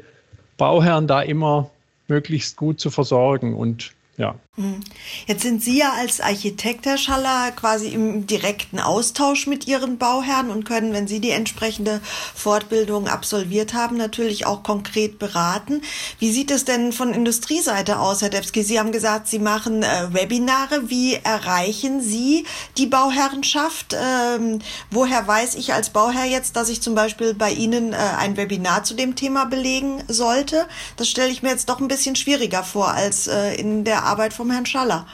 Bauherren 0.57 1.07
da 1.07 1.21
immer 1.21 1.69
möglichst 2.07 2.57
gut 2.57 2.79
zu 2.79 2.89
versorgen 2.89 3.53
und 3.55 3.93
ja. 4.17 4.35
Hm. 4.55 4.81
Jetzt 5.25 5.41
sind 5.41 5.63
Sie 5.63 5.79
ja 5.79 5.93
als 5.93 6.21
Architekt, 6.21 6.85
Herr 6.85 6.99
Schaller, 6.99 7.49
quasi 7.53 7.87
im 7.87 8.27
direkten 8.27 8.79
Austausch 8.79 9.47
mit 9.47 9.65
Ihren 9.65 9.97
Bauherren 9.97 10.51
und 10.51 10.63
können, 10.63 10.93
wenn 10.93 11.07
Sie 11.07 11.19
die 11.19 11.31
entsprechende 11.31 12.01
Fortbildung 12.35 13.07
absolviert 13.07 13.73
haben, 13.73 13.97
natürlich 13.97 14.45
auch 14.45 14.61
konkret 14.61 15.17
beraten. 15.17 15.81
Wie 16.19 16.31
sieht 16.31 16.51
es 16.51 16.65
denn 16.65 16.93
von 16.93 17.15
Industrieseite 17.15 17.97
aus, 17.97 18.21
Herr 18.21 18.29
Debski? 18.29 18.61
Sie 18.61 18.77
haben 18.77 18.91
gesagt, 18.91 19.27
Sie 19.27 19.39
machen 19.39 19.81
äh, 19.81 20.13
Webinare. 20.13 20.87
Wie 20.87 21.15
erreichen 21.15 21.99
Sie 22.01 22.45
die 22.77 22.85
Bauherrenschaft? 22.85 23.95
Ähm, 23.99 24.59
woher 24.91 25.27
weiß 25.27 25.55
ich 25.55 25.73
als 25.73 25.89
Bauherr 25.89 26.25
jetzt, 26.25 26.55
dass 26.57 26.69
ich 26.69 26.79
zum 26.79 26.93
Beispiel 26.93 27.33
bei 27.33 27.49
Ihnen 27.49 27.93
äh, 27.93 27.95
ein 27.95 28.37
Webinar 28.37 28.83
zu 28.83 28.93
dem 28.93 29.15
Thema 29.15 29.45
belegen 29.45 30.03
sollte? 30.07 30.67
Das 30.97 31.09
stelle 31.09 31.31
ich 31.31 31.41
mir 31.41 31.49
jetzt 31.49 31.69
doch 31.69 31.79
ein 31.79 31.87
bisschen 31.87 32.15
schwieriger 32.15 32.63
vor 32.63 32.89
als 32.89 33.25
äh, 33.25 33.55
in 33.55 33.83
der 33.83 34.03
Arbeit 34.03 34.35
vom 34.43 34.51
Herrn 34.51 34.65
Schaller. 34.65 35.07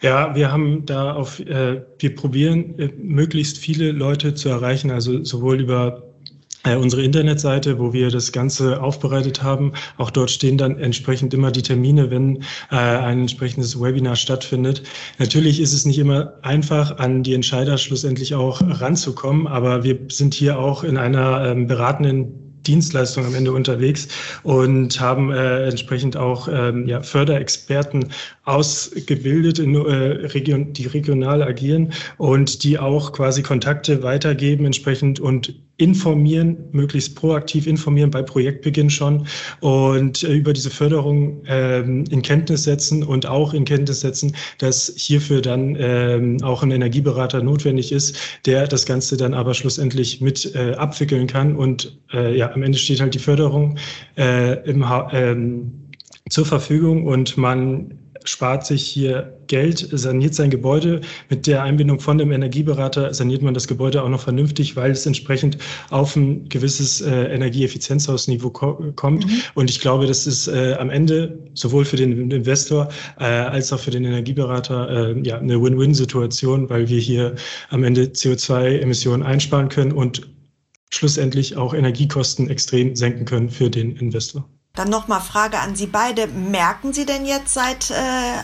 Ja, 0.00 0.34
wir 0.34 0.50
haben 0.50 0.84
da 0.86 1.12
auf, 1.12 1.38
äh, 1.38 1.82
wir 2.00 2.14
probieren 2.16 2.76
äh, 2.80 2.88
möglichst 2.98 3.58
viele 3.58 3.92
Leute 3.92 4.34
zu 4.34 4.48
erreichen, 4.48 4.90
also 4.90 5.22
sowohl 5.22 5.60
über 5.60 6.02
äh, 6.64 6.74
unsere 6.74 7.04
Internetseite, 7.04 7.78
wo 7.78 7.92
wir 7.92 8.10
das 8.10 8.32
Ganze 8.32 8.82
aufbereitet 8.82 9.40
haben. 9.40 9.72
Auch 9.98 10.10
dort 10.10 10.32
stehen 10.32 10.58
dann 10.58 10.80
entsprechend 10.80 11.32
immer 11.32 11.52
die 11.52 11.62
Termine, 11.62 12.10
wenn 12.10 12.42
äh, 12.72 12.76
ein 12.76 13.20
entsprechendes 13.20 13.80
Webinar 13.80 14.16
stattfindet. 14.16 14.82
Natürlich 15.20 15.60
ist 15.60 15.74
es 15.74 15.86
nicht 15.86 16.00
immer 16.00 16.32
einfach, 16.42 16.98
an 16.98 17.22
die 17.22 17.34
Entscheider 17.34 17.78
schlussendlich 17.78 18.34
auch 18.34 18.60
ranzukommen, 18.62 19.46
aber 19.46 19.84
wir 19.84 19.96
sind 20.08 20.34
hier 20.34 20.58
auch 20.58 20.82
in 20.82 20.96
einer 20.96 21.46
ähm, 21.46 21.68
beratenden 21.68 22.51
Dienstleistung 22.66 23.24
am 23.26 23.34
Ende 23.34 23.52
unterwegs 23.52 24.08
und 24.42 25.00
haben 25.00 25.30
äh, 25.32 25.68
entsprechend 25.68 26.16
auch 26.16 26.48
ähm, 26.50 26.86
ja, 26.86 27.02
Förderexperten 27.02 28.08
ausgebildet, 28.44 29.58
in, 29.58 29.74
äh, 29.74 30.26
Region, 30.26 30.72
die 30.72 30.86
regional 30.86 31.42
agieren 31.42 31.92
und 32.18 32.64
die 32.64 32.78
auch 32.78 33.12
quasi 33.12 33.42
Kontakte 33.42 34.02
weitergeben 34.02 34.64
entsprechend 34.64 35.20
und 35.20 35.54
informieren, 35.78 36.56
möglichst 36.72 37.16
proaktiv 37.16 37.66
informieren 37.66 38.10
bei 38.10 38.22
Projektbeginn 38.22 38.90
schon 38.90 39.26
und 39.60 40.22
äh, 40.22 40.32
über 40.32 40.52
diese 40.52 40.70
Förderung 40.70 41.42
ähm, 41.46 42.04
in 42.10 42.22
Kenntnis 42.22 42.64
setzen 42.64 43.02
und 43.02 43.26
auch 43.26 43.54
in 43.54 43.64
Kenntnis 43.64 44.00
setzen, 44.00 44.36
dass 44.58 44.92
hierfür 44.96 45.40
dann 45.40 45.76
ähm, 45.78 46.38
auch 46.42 46.62
ein 46.62 46.70
Energieberater 46.70 47.42
notwendig 47.42 47.90
ist, 47.90 48.18
der 48.46 48.66
das 48.66 48.86
Ganze 48.86 49.16
dann 49.16 49.34
aber 49.34 49.54
schlussendlich 49.54 50.20
mit 50.20 50.54
äh, 50.54 50.74
abwickeln 50.74 51.26
kann. 51.26 51.56
Und 51.56 51.98
äh, 52.12 52.36
ja, 52.36 52.52
am 52.52 52.62
Ende 52.62 52.78
steht 52.78 53.00
halt 53.00 53.14
die 53.14 53.18
Förderung 53.18 53.78
äh, 54.16 54.62
im 54.68 54.88
ha 54.88 55.08
ähm, 55.12 55.72
zur 56.28 56.46
Verfügung 56.46 57.06
und 57.06 57.36
man 57.36 57.98
spart 58.24 58.66
sich 58.66 58.82
hier 58.82 59.38
Geld, 59.46 59.88
saniert 59.92 60.34
sein 60.34 60.50
Gebäude. 60.50 61.00
Mit 61.28 61.46
der 61.46 61.62
Einbindung 61.62 62.00
von 62.00 62.18
dem 62.18 62.32
Energieberater 62.32 63.12
saniert 63.12 63.42
man 63.42 63.54
das 63.54 63.68
Gebäude 63.68 64.02
auch 64.02 64.08
noch 64.08 64.22
vernünftig, 64.22 64.76
weil 64.76 64.90
es 64.90 65.04
entsprechend 65.06 65.58
auf 65.90 66.16
ein 66.16 66.48
gewisses 66.48 67.00
äh, 67.00 67.26
Energieeffizienzhausniveau 67.34 68.50
ko 68.50 68.92
kommt. 68.96 69.26
Mhm. 69.26 69.42
Und 69.54 69.70
ich 69.70 69.80
glaube, 69.80 70.06
das 70.06 70.26
ist 70.26 70.48
äh, 70.48 70.74
am 70.78 70.90
Ende 70.90 71.38
sowohl 71.54 71.84
für 71.84 71.96
den 71.96 72.30
Investor 72.30 72.88
äh, 73.18 73.24
als 73.24 73.72
auch 73.72 73.80
für 73.80 73.90
den 73.90 74.04
Energieberater 74.04 75.14
äh, 75.14 75.20
ja, 75.22 75.38
eine 75.38 75.62
Win-Win-Situation, 75.62 76.70
weil 76.70 76.88
wir 76.88 76.98
hier 76.98 77.34
am 77.70 77.84
Ende 77.84 78.04
CO2-Emissionen 78.04 79.22
einsparen 79.22 79.68
können 79.68 79.92
und 79.92 80.28
schlussendlich 80.90 81.56
auch 81.56 81.74
Energiekosten 81.74 82.50
extrem 82.50 82.94
senken 82.94 83.24
können 83.24 83.48
für 83.48 83.70
den 83.70 83.96
Investor. 83.96 84.48
Dann 84.74 84.88
nochmal 84.88 85.20
Frage 85.20 85.58
an 85.58 85.76
Sie 85.76 85.86
beide. 85.86 86.26
Merken 86.26 86.94
Sie 86.94 87.04
denn 87.04 87.26
jetzt 87.26 87.52
seit 87.52 87.90
äh, 87.90 87.94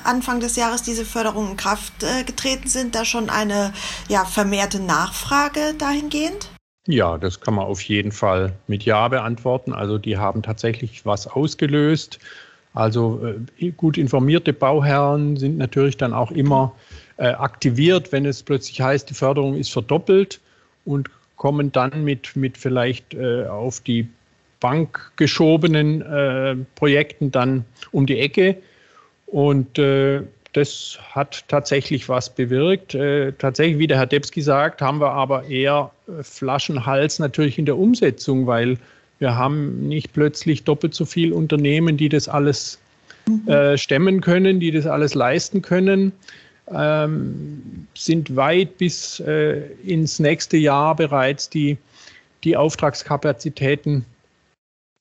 Anfang 0.05 0.41
des 0.41 0.57
Jahres 0.57 0.83
diese 0.83 1.07
Förderungen 1.07 1.53
in 1.53 1.57
Kraft 1.57 2.03
äh, 2.03 2.23
getreten 2.25 2.69
sind, 2.69 2.95
da 2.95 3.07
schon 3.07 3.31
eine 3.31 3.73
ja, 4.09 4.27
vermehrte 4.27 4.79
Nachfrage 4.79 5.75
dahingehend? 5.79 6.51
Ja, 6.87 7.17
das 7.17 7.41
kann 7.41 7.55
man 7.55 7.64
auf 7.64 7.81
jeden 7.83 8.12
Fall 8.12 8.53
mit 8.67 8.83
Ja 8.85 9.09
beantworten. 9.09 9.73
Also 9.73 9.97
die 9.97 10.19
haben 10.19 10.43
tatsächlich 10.43 11.07
was 11.07 11.27
ausgelöst. 11.27 12.19
Also 12.75 13.21
äh, 13.59 13.71
gut 13.71 13.97
informierte 13.97 14.53
Bauherren 14.53 15.37
sind 15.37 15.57
natürlich 15.57 15.97
dann 15.97 16.12
auch 16.12 16.31
immer 16.31 16.73
äh, 17.17 17.29
aktiviert, 17.29 18.12
wenn 18.12 18.27
es 18.27 18.43
plötzlich 18.43 18.81
heißt, 18.81 19.09
die 19.09 19.14
Förderung 19.14 19.55
ist 19.57 19.73
verdoppelt 19.73 20.41
und 20.85 21.09
kommen 21.37 21.73
dann 21.73 22.05
mit, 22.05 22.37
mit 22.37 22.59
vielleicht 22.59 23.14
äh, 23.14 23.47
auf 23.47 23.81
die 23.81 24.09
Bank 24.61 25.12
geschobenen 25.16 26.03
äh, 26.03 26.57
Projekten 26.75 27.31
dann 27.31 27.64
um 27.92 28.07
die 28.07 28.18
Ecke. 28.18 28.57
Und 29.27 29.79
äh, 29.79 30.23
das 30.53 30.99
hat 31.11 31.44
tatsächlich 31.49 32.09
was 32.09 32.35
bewirkt. 32.35 32.94
Äh, 32.94 33.33
tatsächlich, 33.33 33.79
wie 33.79 33.87
der 33.87 33.99
Herr 33.99 34.07
Debski 34.07 34.42
sagt, 34.42 34.81
haben 34.81 35.01
wir 35.01 35.12
aber 35.12 35.44
eher 35.44 35.90
äh, 36.09 36.23
Flaschenhals 36.23 37.18
natürlich 37.18 37.59
in 37.59 37.66
der 37.66 37.77
Umsetzung, 37.77 38.47
weil 38.47 38.79
wir 39.18 39.37
haben 39.37 39.87
nicht 39.88 40.12
plötzlich 40.12 40.64
doppelt 40.64 40.94
so 40.94 41.05
viele 41.05 41.35
Unternehmen, 41.35 41.97
die 41.97 42.09
das 42.09 42.29
alles 42.29 42.79
mhm. 43.27 43.49
äh, 43.49 43.77
stemmen 43.77 44.21
können, 44.21 44.61
die 44.61 44.71
das 44.71 44.87
alles 44.87 45.14
leisten 45.14 45.61
können. 45.62 46.12
Ähm, 46.71 47.87
sind 47.94 48.35
weit 48.37 48.79
bis 48.79 49.21
äh, 49.21 49.62
ins 49.85 50.18
nächste 50.18 50.57
Jahr 50.57 50.94
bereits 50.94 51.49
die, 51.49 51.79
die 52.44 52.57
Auftragskapazitäten 52.57 54.05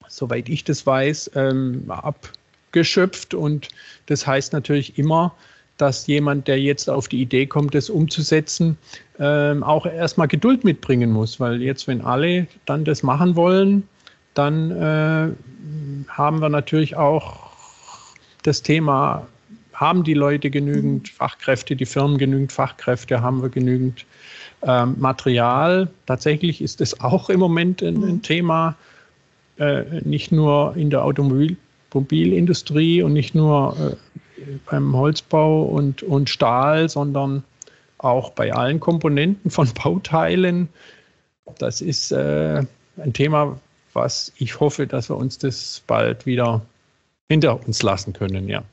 soweit 0.10 0.50
ich 0.50 0.64
das 0.64 0.86
weiß, 0.86 1.32
ähm, 1.36 1.84
abgeschöpft. 1.88 3.34
Und 3.34 3.68
das 4.08 4.26
heißt 4.26 4.54
natürlich 4.54 4.98
immer, 4.98 5.34
dass 5.78 6.08
jemand, 6.08 6.48
der 6.48 6.60
jetzt 6.60 6.90
auf 6.90 7.08
die 7.08 7.22
Idee 7.22 7.46
kommt, 7.46 7.76
das 7.76 7.90
umzusetzen, 7.90 8.78
ähm, 9.20 9.64
auch 9.64 9.86
erstmal 9.86 10.28
Geduld 10.28 10.64
mitbringen 10.64 11.12
muss. 11.12 11.40
Weil 11.40 11.62
jetzt, 11.62 11.88
wenn 11.88 12.02
alle 12.02 12.48
dann 12.66 12.84
das 12.84 13.04
machen 13.04 13.36
wollen, 13.36 13.88
dann 14.34 14.72
äh, 14.72 15.30
haben 16.10 16.42
wir 16.42 16.50
natürlich 16.50 16.96
auch 16.96 17.48
das 18.44 18.62
Thema, 18.62 19.28
haben 19.74 20.04
die 20.04 20.14
Leute 20.14 20.50
genügend 20.50 21.10
Fachkräfte, 21.10 21.76
die 21.76 21.86
Firmen 21.86 22.18
genügend 22.18 22.52
Fachkräfte, 22.52 23.22
haben 23.22 23.42
wir 23.42 23.50
genügend 23.50 24.06
ähm, 24.64 24.96
Material. 24.98 25.88
Tatsächlich 26.08 26.62
ist 26.62 26.82
es 26.82 27.00
auch 27.02 27.30
im 27.30 27.40
Moment 27.40 27.84
ein, 27.84 28.04
ein 28.04 28.22
Thema, 28.22 28.76
äh, 29.60 30.02
nicht 30.04 30.32
nur 30.32 30.76
in 30.76 30.90
der 30.90 31.04
Automobilindustrie 31.04 33.02
und 33.02 33.14
nicht 33.14 33.36
nur 33.36 33.76
äh, 33.80 34.42
beim 34.70 34.96
Holzbau 34.96 35.64
und, 35.64 36.04
und 36.04 36.30
Stahl, 36.30 36.90
sondern 36.90 37.44
auch 37.98 38.32
bei 38.32 38.54
allen 38.54 38.80
Komponenten 38.80 39.52
von 39.52 39.70
Bauteilen. 39.84 40.70
Das 41.60 41.82
ist 41.82 42.12
äh, 42.12 42.64
ein 42.98 43.14
Thema, 43.14 43.60
was 43.94 44.32
ich 44.38 44.60
hoffe, 44.60 44.86
dass 44.86 45.10
wir 45.10 45.18
uns 45.18 45.38
das 45.38 45.82
bald 45.88 46.26
wieder 46.26 46.62
hinter 47.30 47.66
uns 47.66 47.82
lassen 47.82 48.14
können, 48.14 48.48
ja. 48.48 48.64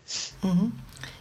Mhm. 0.43 0.73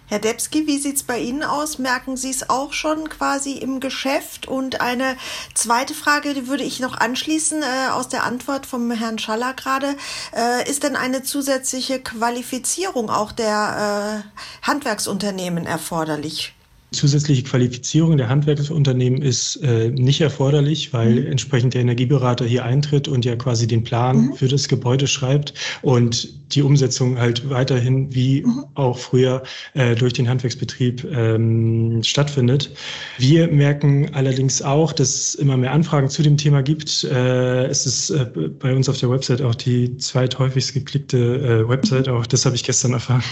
Herr 0.07 0.19
Debski, 0.19 0.67
wie 0.67 0.79
sieht 0.79 0.97
es 0.97 1.03
bei 1.03 1.17
Ihnen 1.17 1.43
aus? 1.43 1.79
Merken 1.79 2.17
Sie 2.17 2.29
es 2.29 2.49
auch 2.49 2.73
schon 2.73 3.09
quasi 3.09 3.53
im 3.53 3.79
Geschäft? 3.79 4.47
Und 4.47 4.81
eine 4.81 5.15
zweite 5.53 5.93
Frage, 5.93 6.33
die 6.33 6.47
würde 6.47 6.63
ich 6.63 6.81
noch 6.81 6.97
anschließen 6.97 7.63
äh, 7.63 7.91
aus 7.91 8.09
der 8.09 8.23
Antwort 8.23 8.65
vom 8.65 8.91
Herrn 8.91 9.17
Schaller 9.17 9.53
gerade. 9.53 9.95
Äh, 10.35 10.69
ist 10.69 10.83
denn 10.83 10.97
eine 10.97 11.23
zusätzliche 11.23 12.01
Qualifizierung 12.01 13.09
auch 13.09 13.31
der 13.31 14.23
äh, 14.25 14.67
Handwerksunternehmen 14.67 15.65
erforderlich? 15.65 16.53
Zusätzliche 16.93 17.43
Qualifizierung 17.43 18.17
der 18.17 18.29
Handwerksunternehmen 18.29 19.21
ist 19.21 19.57
äh, 19.57 19.89
nicht 19.89 20.21
erforderlich, 20.21 20.93
weil 20.93 21.21
mhm. 21.21 21.27
entsprechend 21.27 21.73
der 21.73 21.81
Energieberater 21.81 22.45
hier 22.45 22.63
eintritt 22.63 23.07
und 23.07 23.25
ja 23.25 23.35
quasi 23.35 23.67
den 23.67 23.83
Plan 23.83 24.27
mhm. 24.27 24.33
für 24.33 24.47
das 24.47 24.67
Gebäude 24.67 25.07
schreibt 25.07 25.53
und 25.81 26.29
die 26.55 26.61
Umsetzung 26.61 27.17
halt 27.17 27.49
weiterhin 27.49 28.13
wie 28.13 28.43
mhm. 28.43 28.65
auch 28.75 28.97
früher 28.97 29.43
äh, 29.73 29.95
durch 29.95 30.13
den 30.13 30.29
Handwerksbetrieb 30.29 31.03
ähm, 31.11 32.01
stattfindet. 32.03 32.71
Wir 33.17 33.47
merken 33.47 34.09
allerdings 34.13 34.61
auch, 34.61 34.93
dass 34.93 35.15
es 35.15 35.35
immer 35.35 35.57
mehr 35.57 35.71
Anfragen 35.71 36.09
zu 36.09 36.21
dem 36.21 36.37
Thema 36.37 36.61
gibt. 36.61 37.03
Äh, 37.05 37.65
es 37.65 37.85
ist 37.85 38.11
äh, 38.11 38.25
bei 38.59 38.75
uns 38.75 38.87
auf 38.89 38.99
der 38.99 39.09
Website 39.09 39.41
auch 39.41 39.55
die 39.55 39.97
zweithäufigst 39.97 40.73
geklickte 40.73 41.17
äh, 41.17 41.69
Website, 41.69 42.07
auch 42.07 42.25
das 42.27 42.45
habe 42.45 42.55
ich 42.55 42.63
gestern 42.63 42.93
erfahren. 42.93 43.23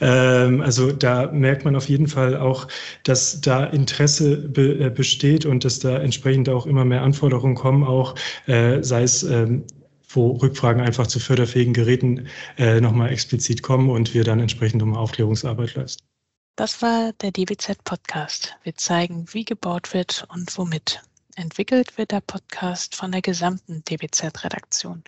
Ähm, 0.00 0.60
also 0.62 0.92
da 0.92 1.30
merkt 1.32 1.64
man 1.64 1.76
auf 1.76 1.88
jeden 1.88 2.06
Fall 2.06 2.36
auch, 2.36 2.66
dass 3.02 3.09
da 3.40 3.64
Interesse 3.64 4.36
be 4.36 4.86
äh, 4.86 4.90
besteht 4.90 5.46
und 5.46 5.64
dass 5.64 5.78
da 5.78 5.98
entsprechend 5.98 6.48
auch 6.48 6.66
immer 6.66 6.84
mehr 6.84 7.02
Anforderungen 7.02 7.54
kommen, 7.54 7.84
auch 7.84 8.14
äh, 8.46 8.82
sei 8.82 9.02
es 9.02 9.22
ähm, 9.22 9.64
wo 10.12 10.32
Rückfragen 10.32 10.82
einfach 10.82 11.06
zu 11.06 11.20
förderfähigen 11.20 11.72
Geräten 11.72 12.26
äh, 12.58 12.80
nochmal 12.80 13.12
explizit 13.12 13.62
kommen 13.62 13.90
und 13.90 14.12
wir 14.14 14.24
dann 14.24 14.40
entsprechend 14.40 14.82
um 14.82 14.96
Aufklärungsarbeit 14.96 15.74
leisten. 15.74 16.02
Das 16.56 16.82
war 16.82 17.12
der 17.20 17.30
DWZ 17.30 17.84
Podcast. 17.84 18.56
Wir 18.64 18.74
zeigen, 18.74 19.26
wie 19.32 19.44
gebaut 19.44 19.94
wird 19.94 20.26
und 20.32 20.56
womit. 20.58 21.00
Entwickelt 21.36 21.96
wird 21.96 22.10
der 22.10 22.20
Podcast 22.20 22.96
von 22.96 23.12
der 23.12 23.22
gesamten 23.22 23.82
DWZ-Redaktion. 23.84 25.04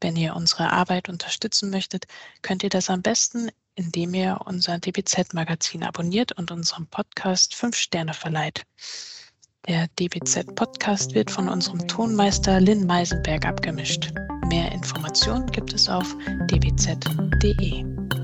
Wenn 0.00 0.16
ihr 0.16 0.34
unsere 0.34 0.72
Arbeit 0.72 1.08
unterstützen 1.08 1.70
möchtet, 1.70 2.06
könnt 2.42 2.62
ihr 2.62 2.70
das 2.70 2.90
am 2.90 3.02
besten 3.02 3.50
indem 3.80 4.14
ihr 4.14 4.38
unser 4.44 4.78
DBZ-Magazin 4.78 5.82
abonniert 5.82 6.32
und 6.32 6.50
unserem 6.50 6.86
Podcast 6.86 7.54
fünf 7.54 7.76
Sterne 7.76 8.12
verleiht. 8.12 8.64
Der 9.68 9.88
DBZ-Podcast 9.98 11.14
wird 11.14 11.30
von 11.30 11.48
unserem 11.48 11.86
Tonmeister 11.86 12.60
Lynn 12.60 12.86
Meisenberg 12.86 13.46
abgemischt. 13.46 14.12
Mehr 14.48 14.70
Informationen 14.72 15.46
gibt 15.46 15.72
es 15.72 15.88
auf 15.88 16.14
dbz.de. 16.50 18.19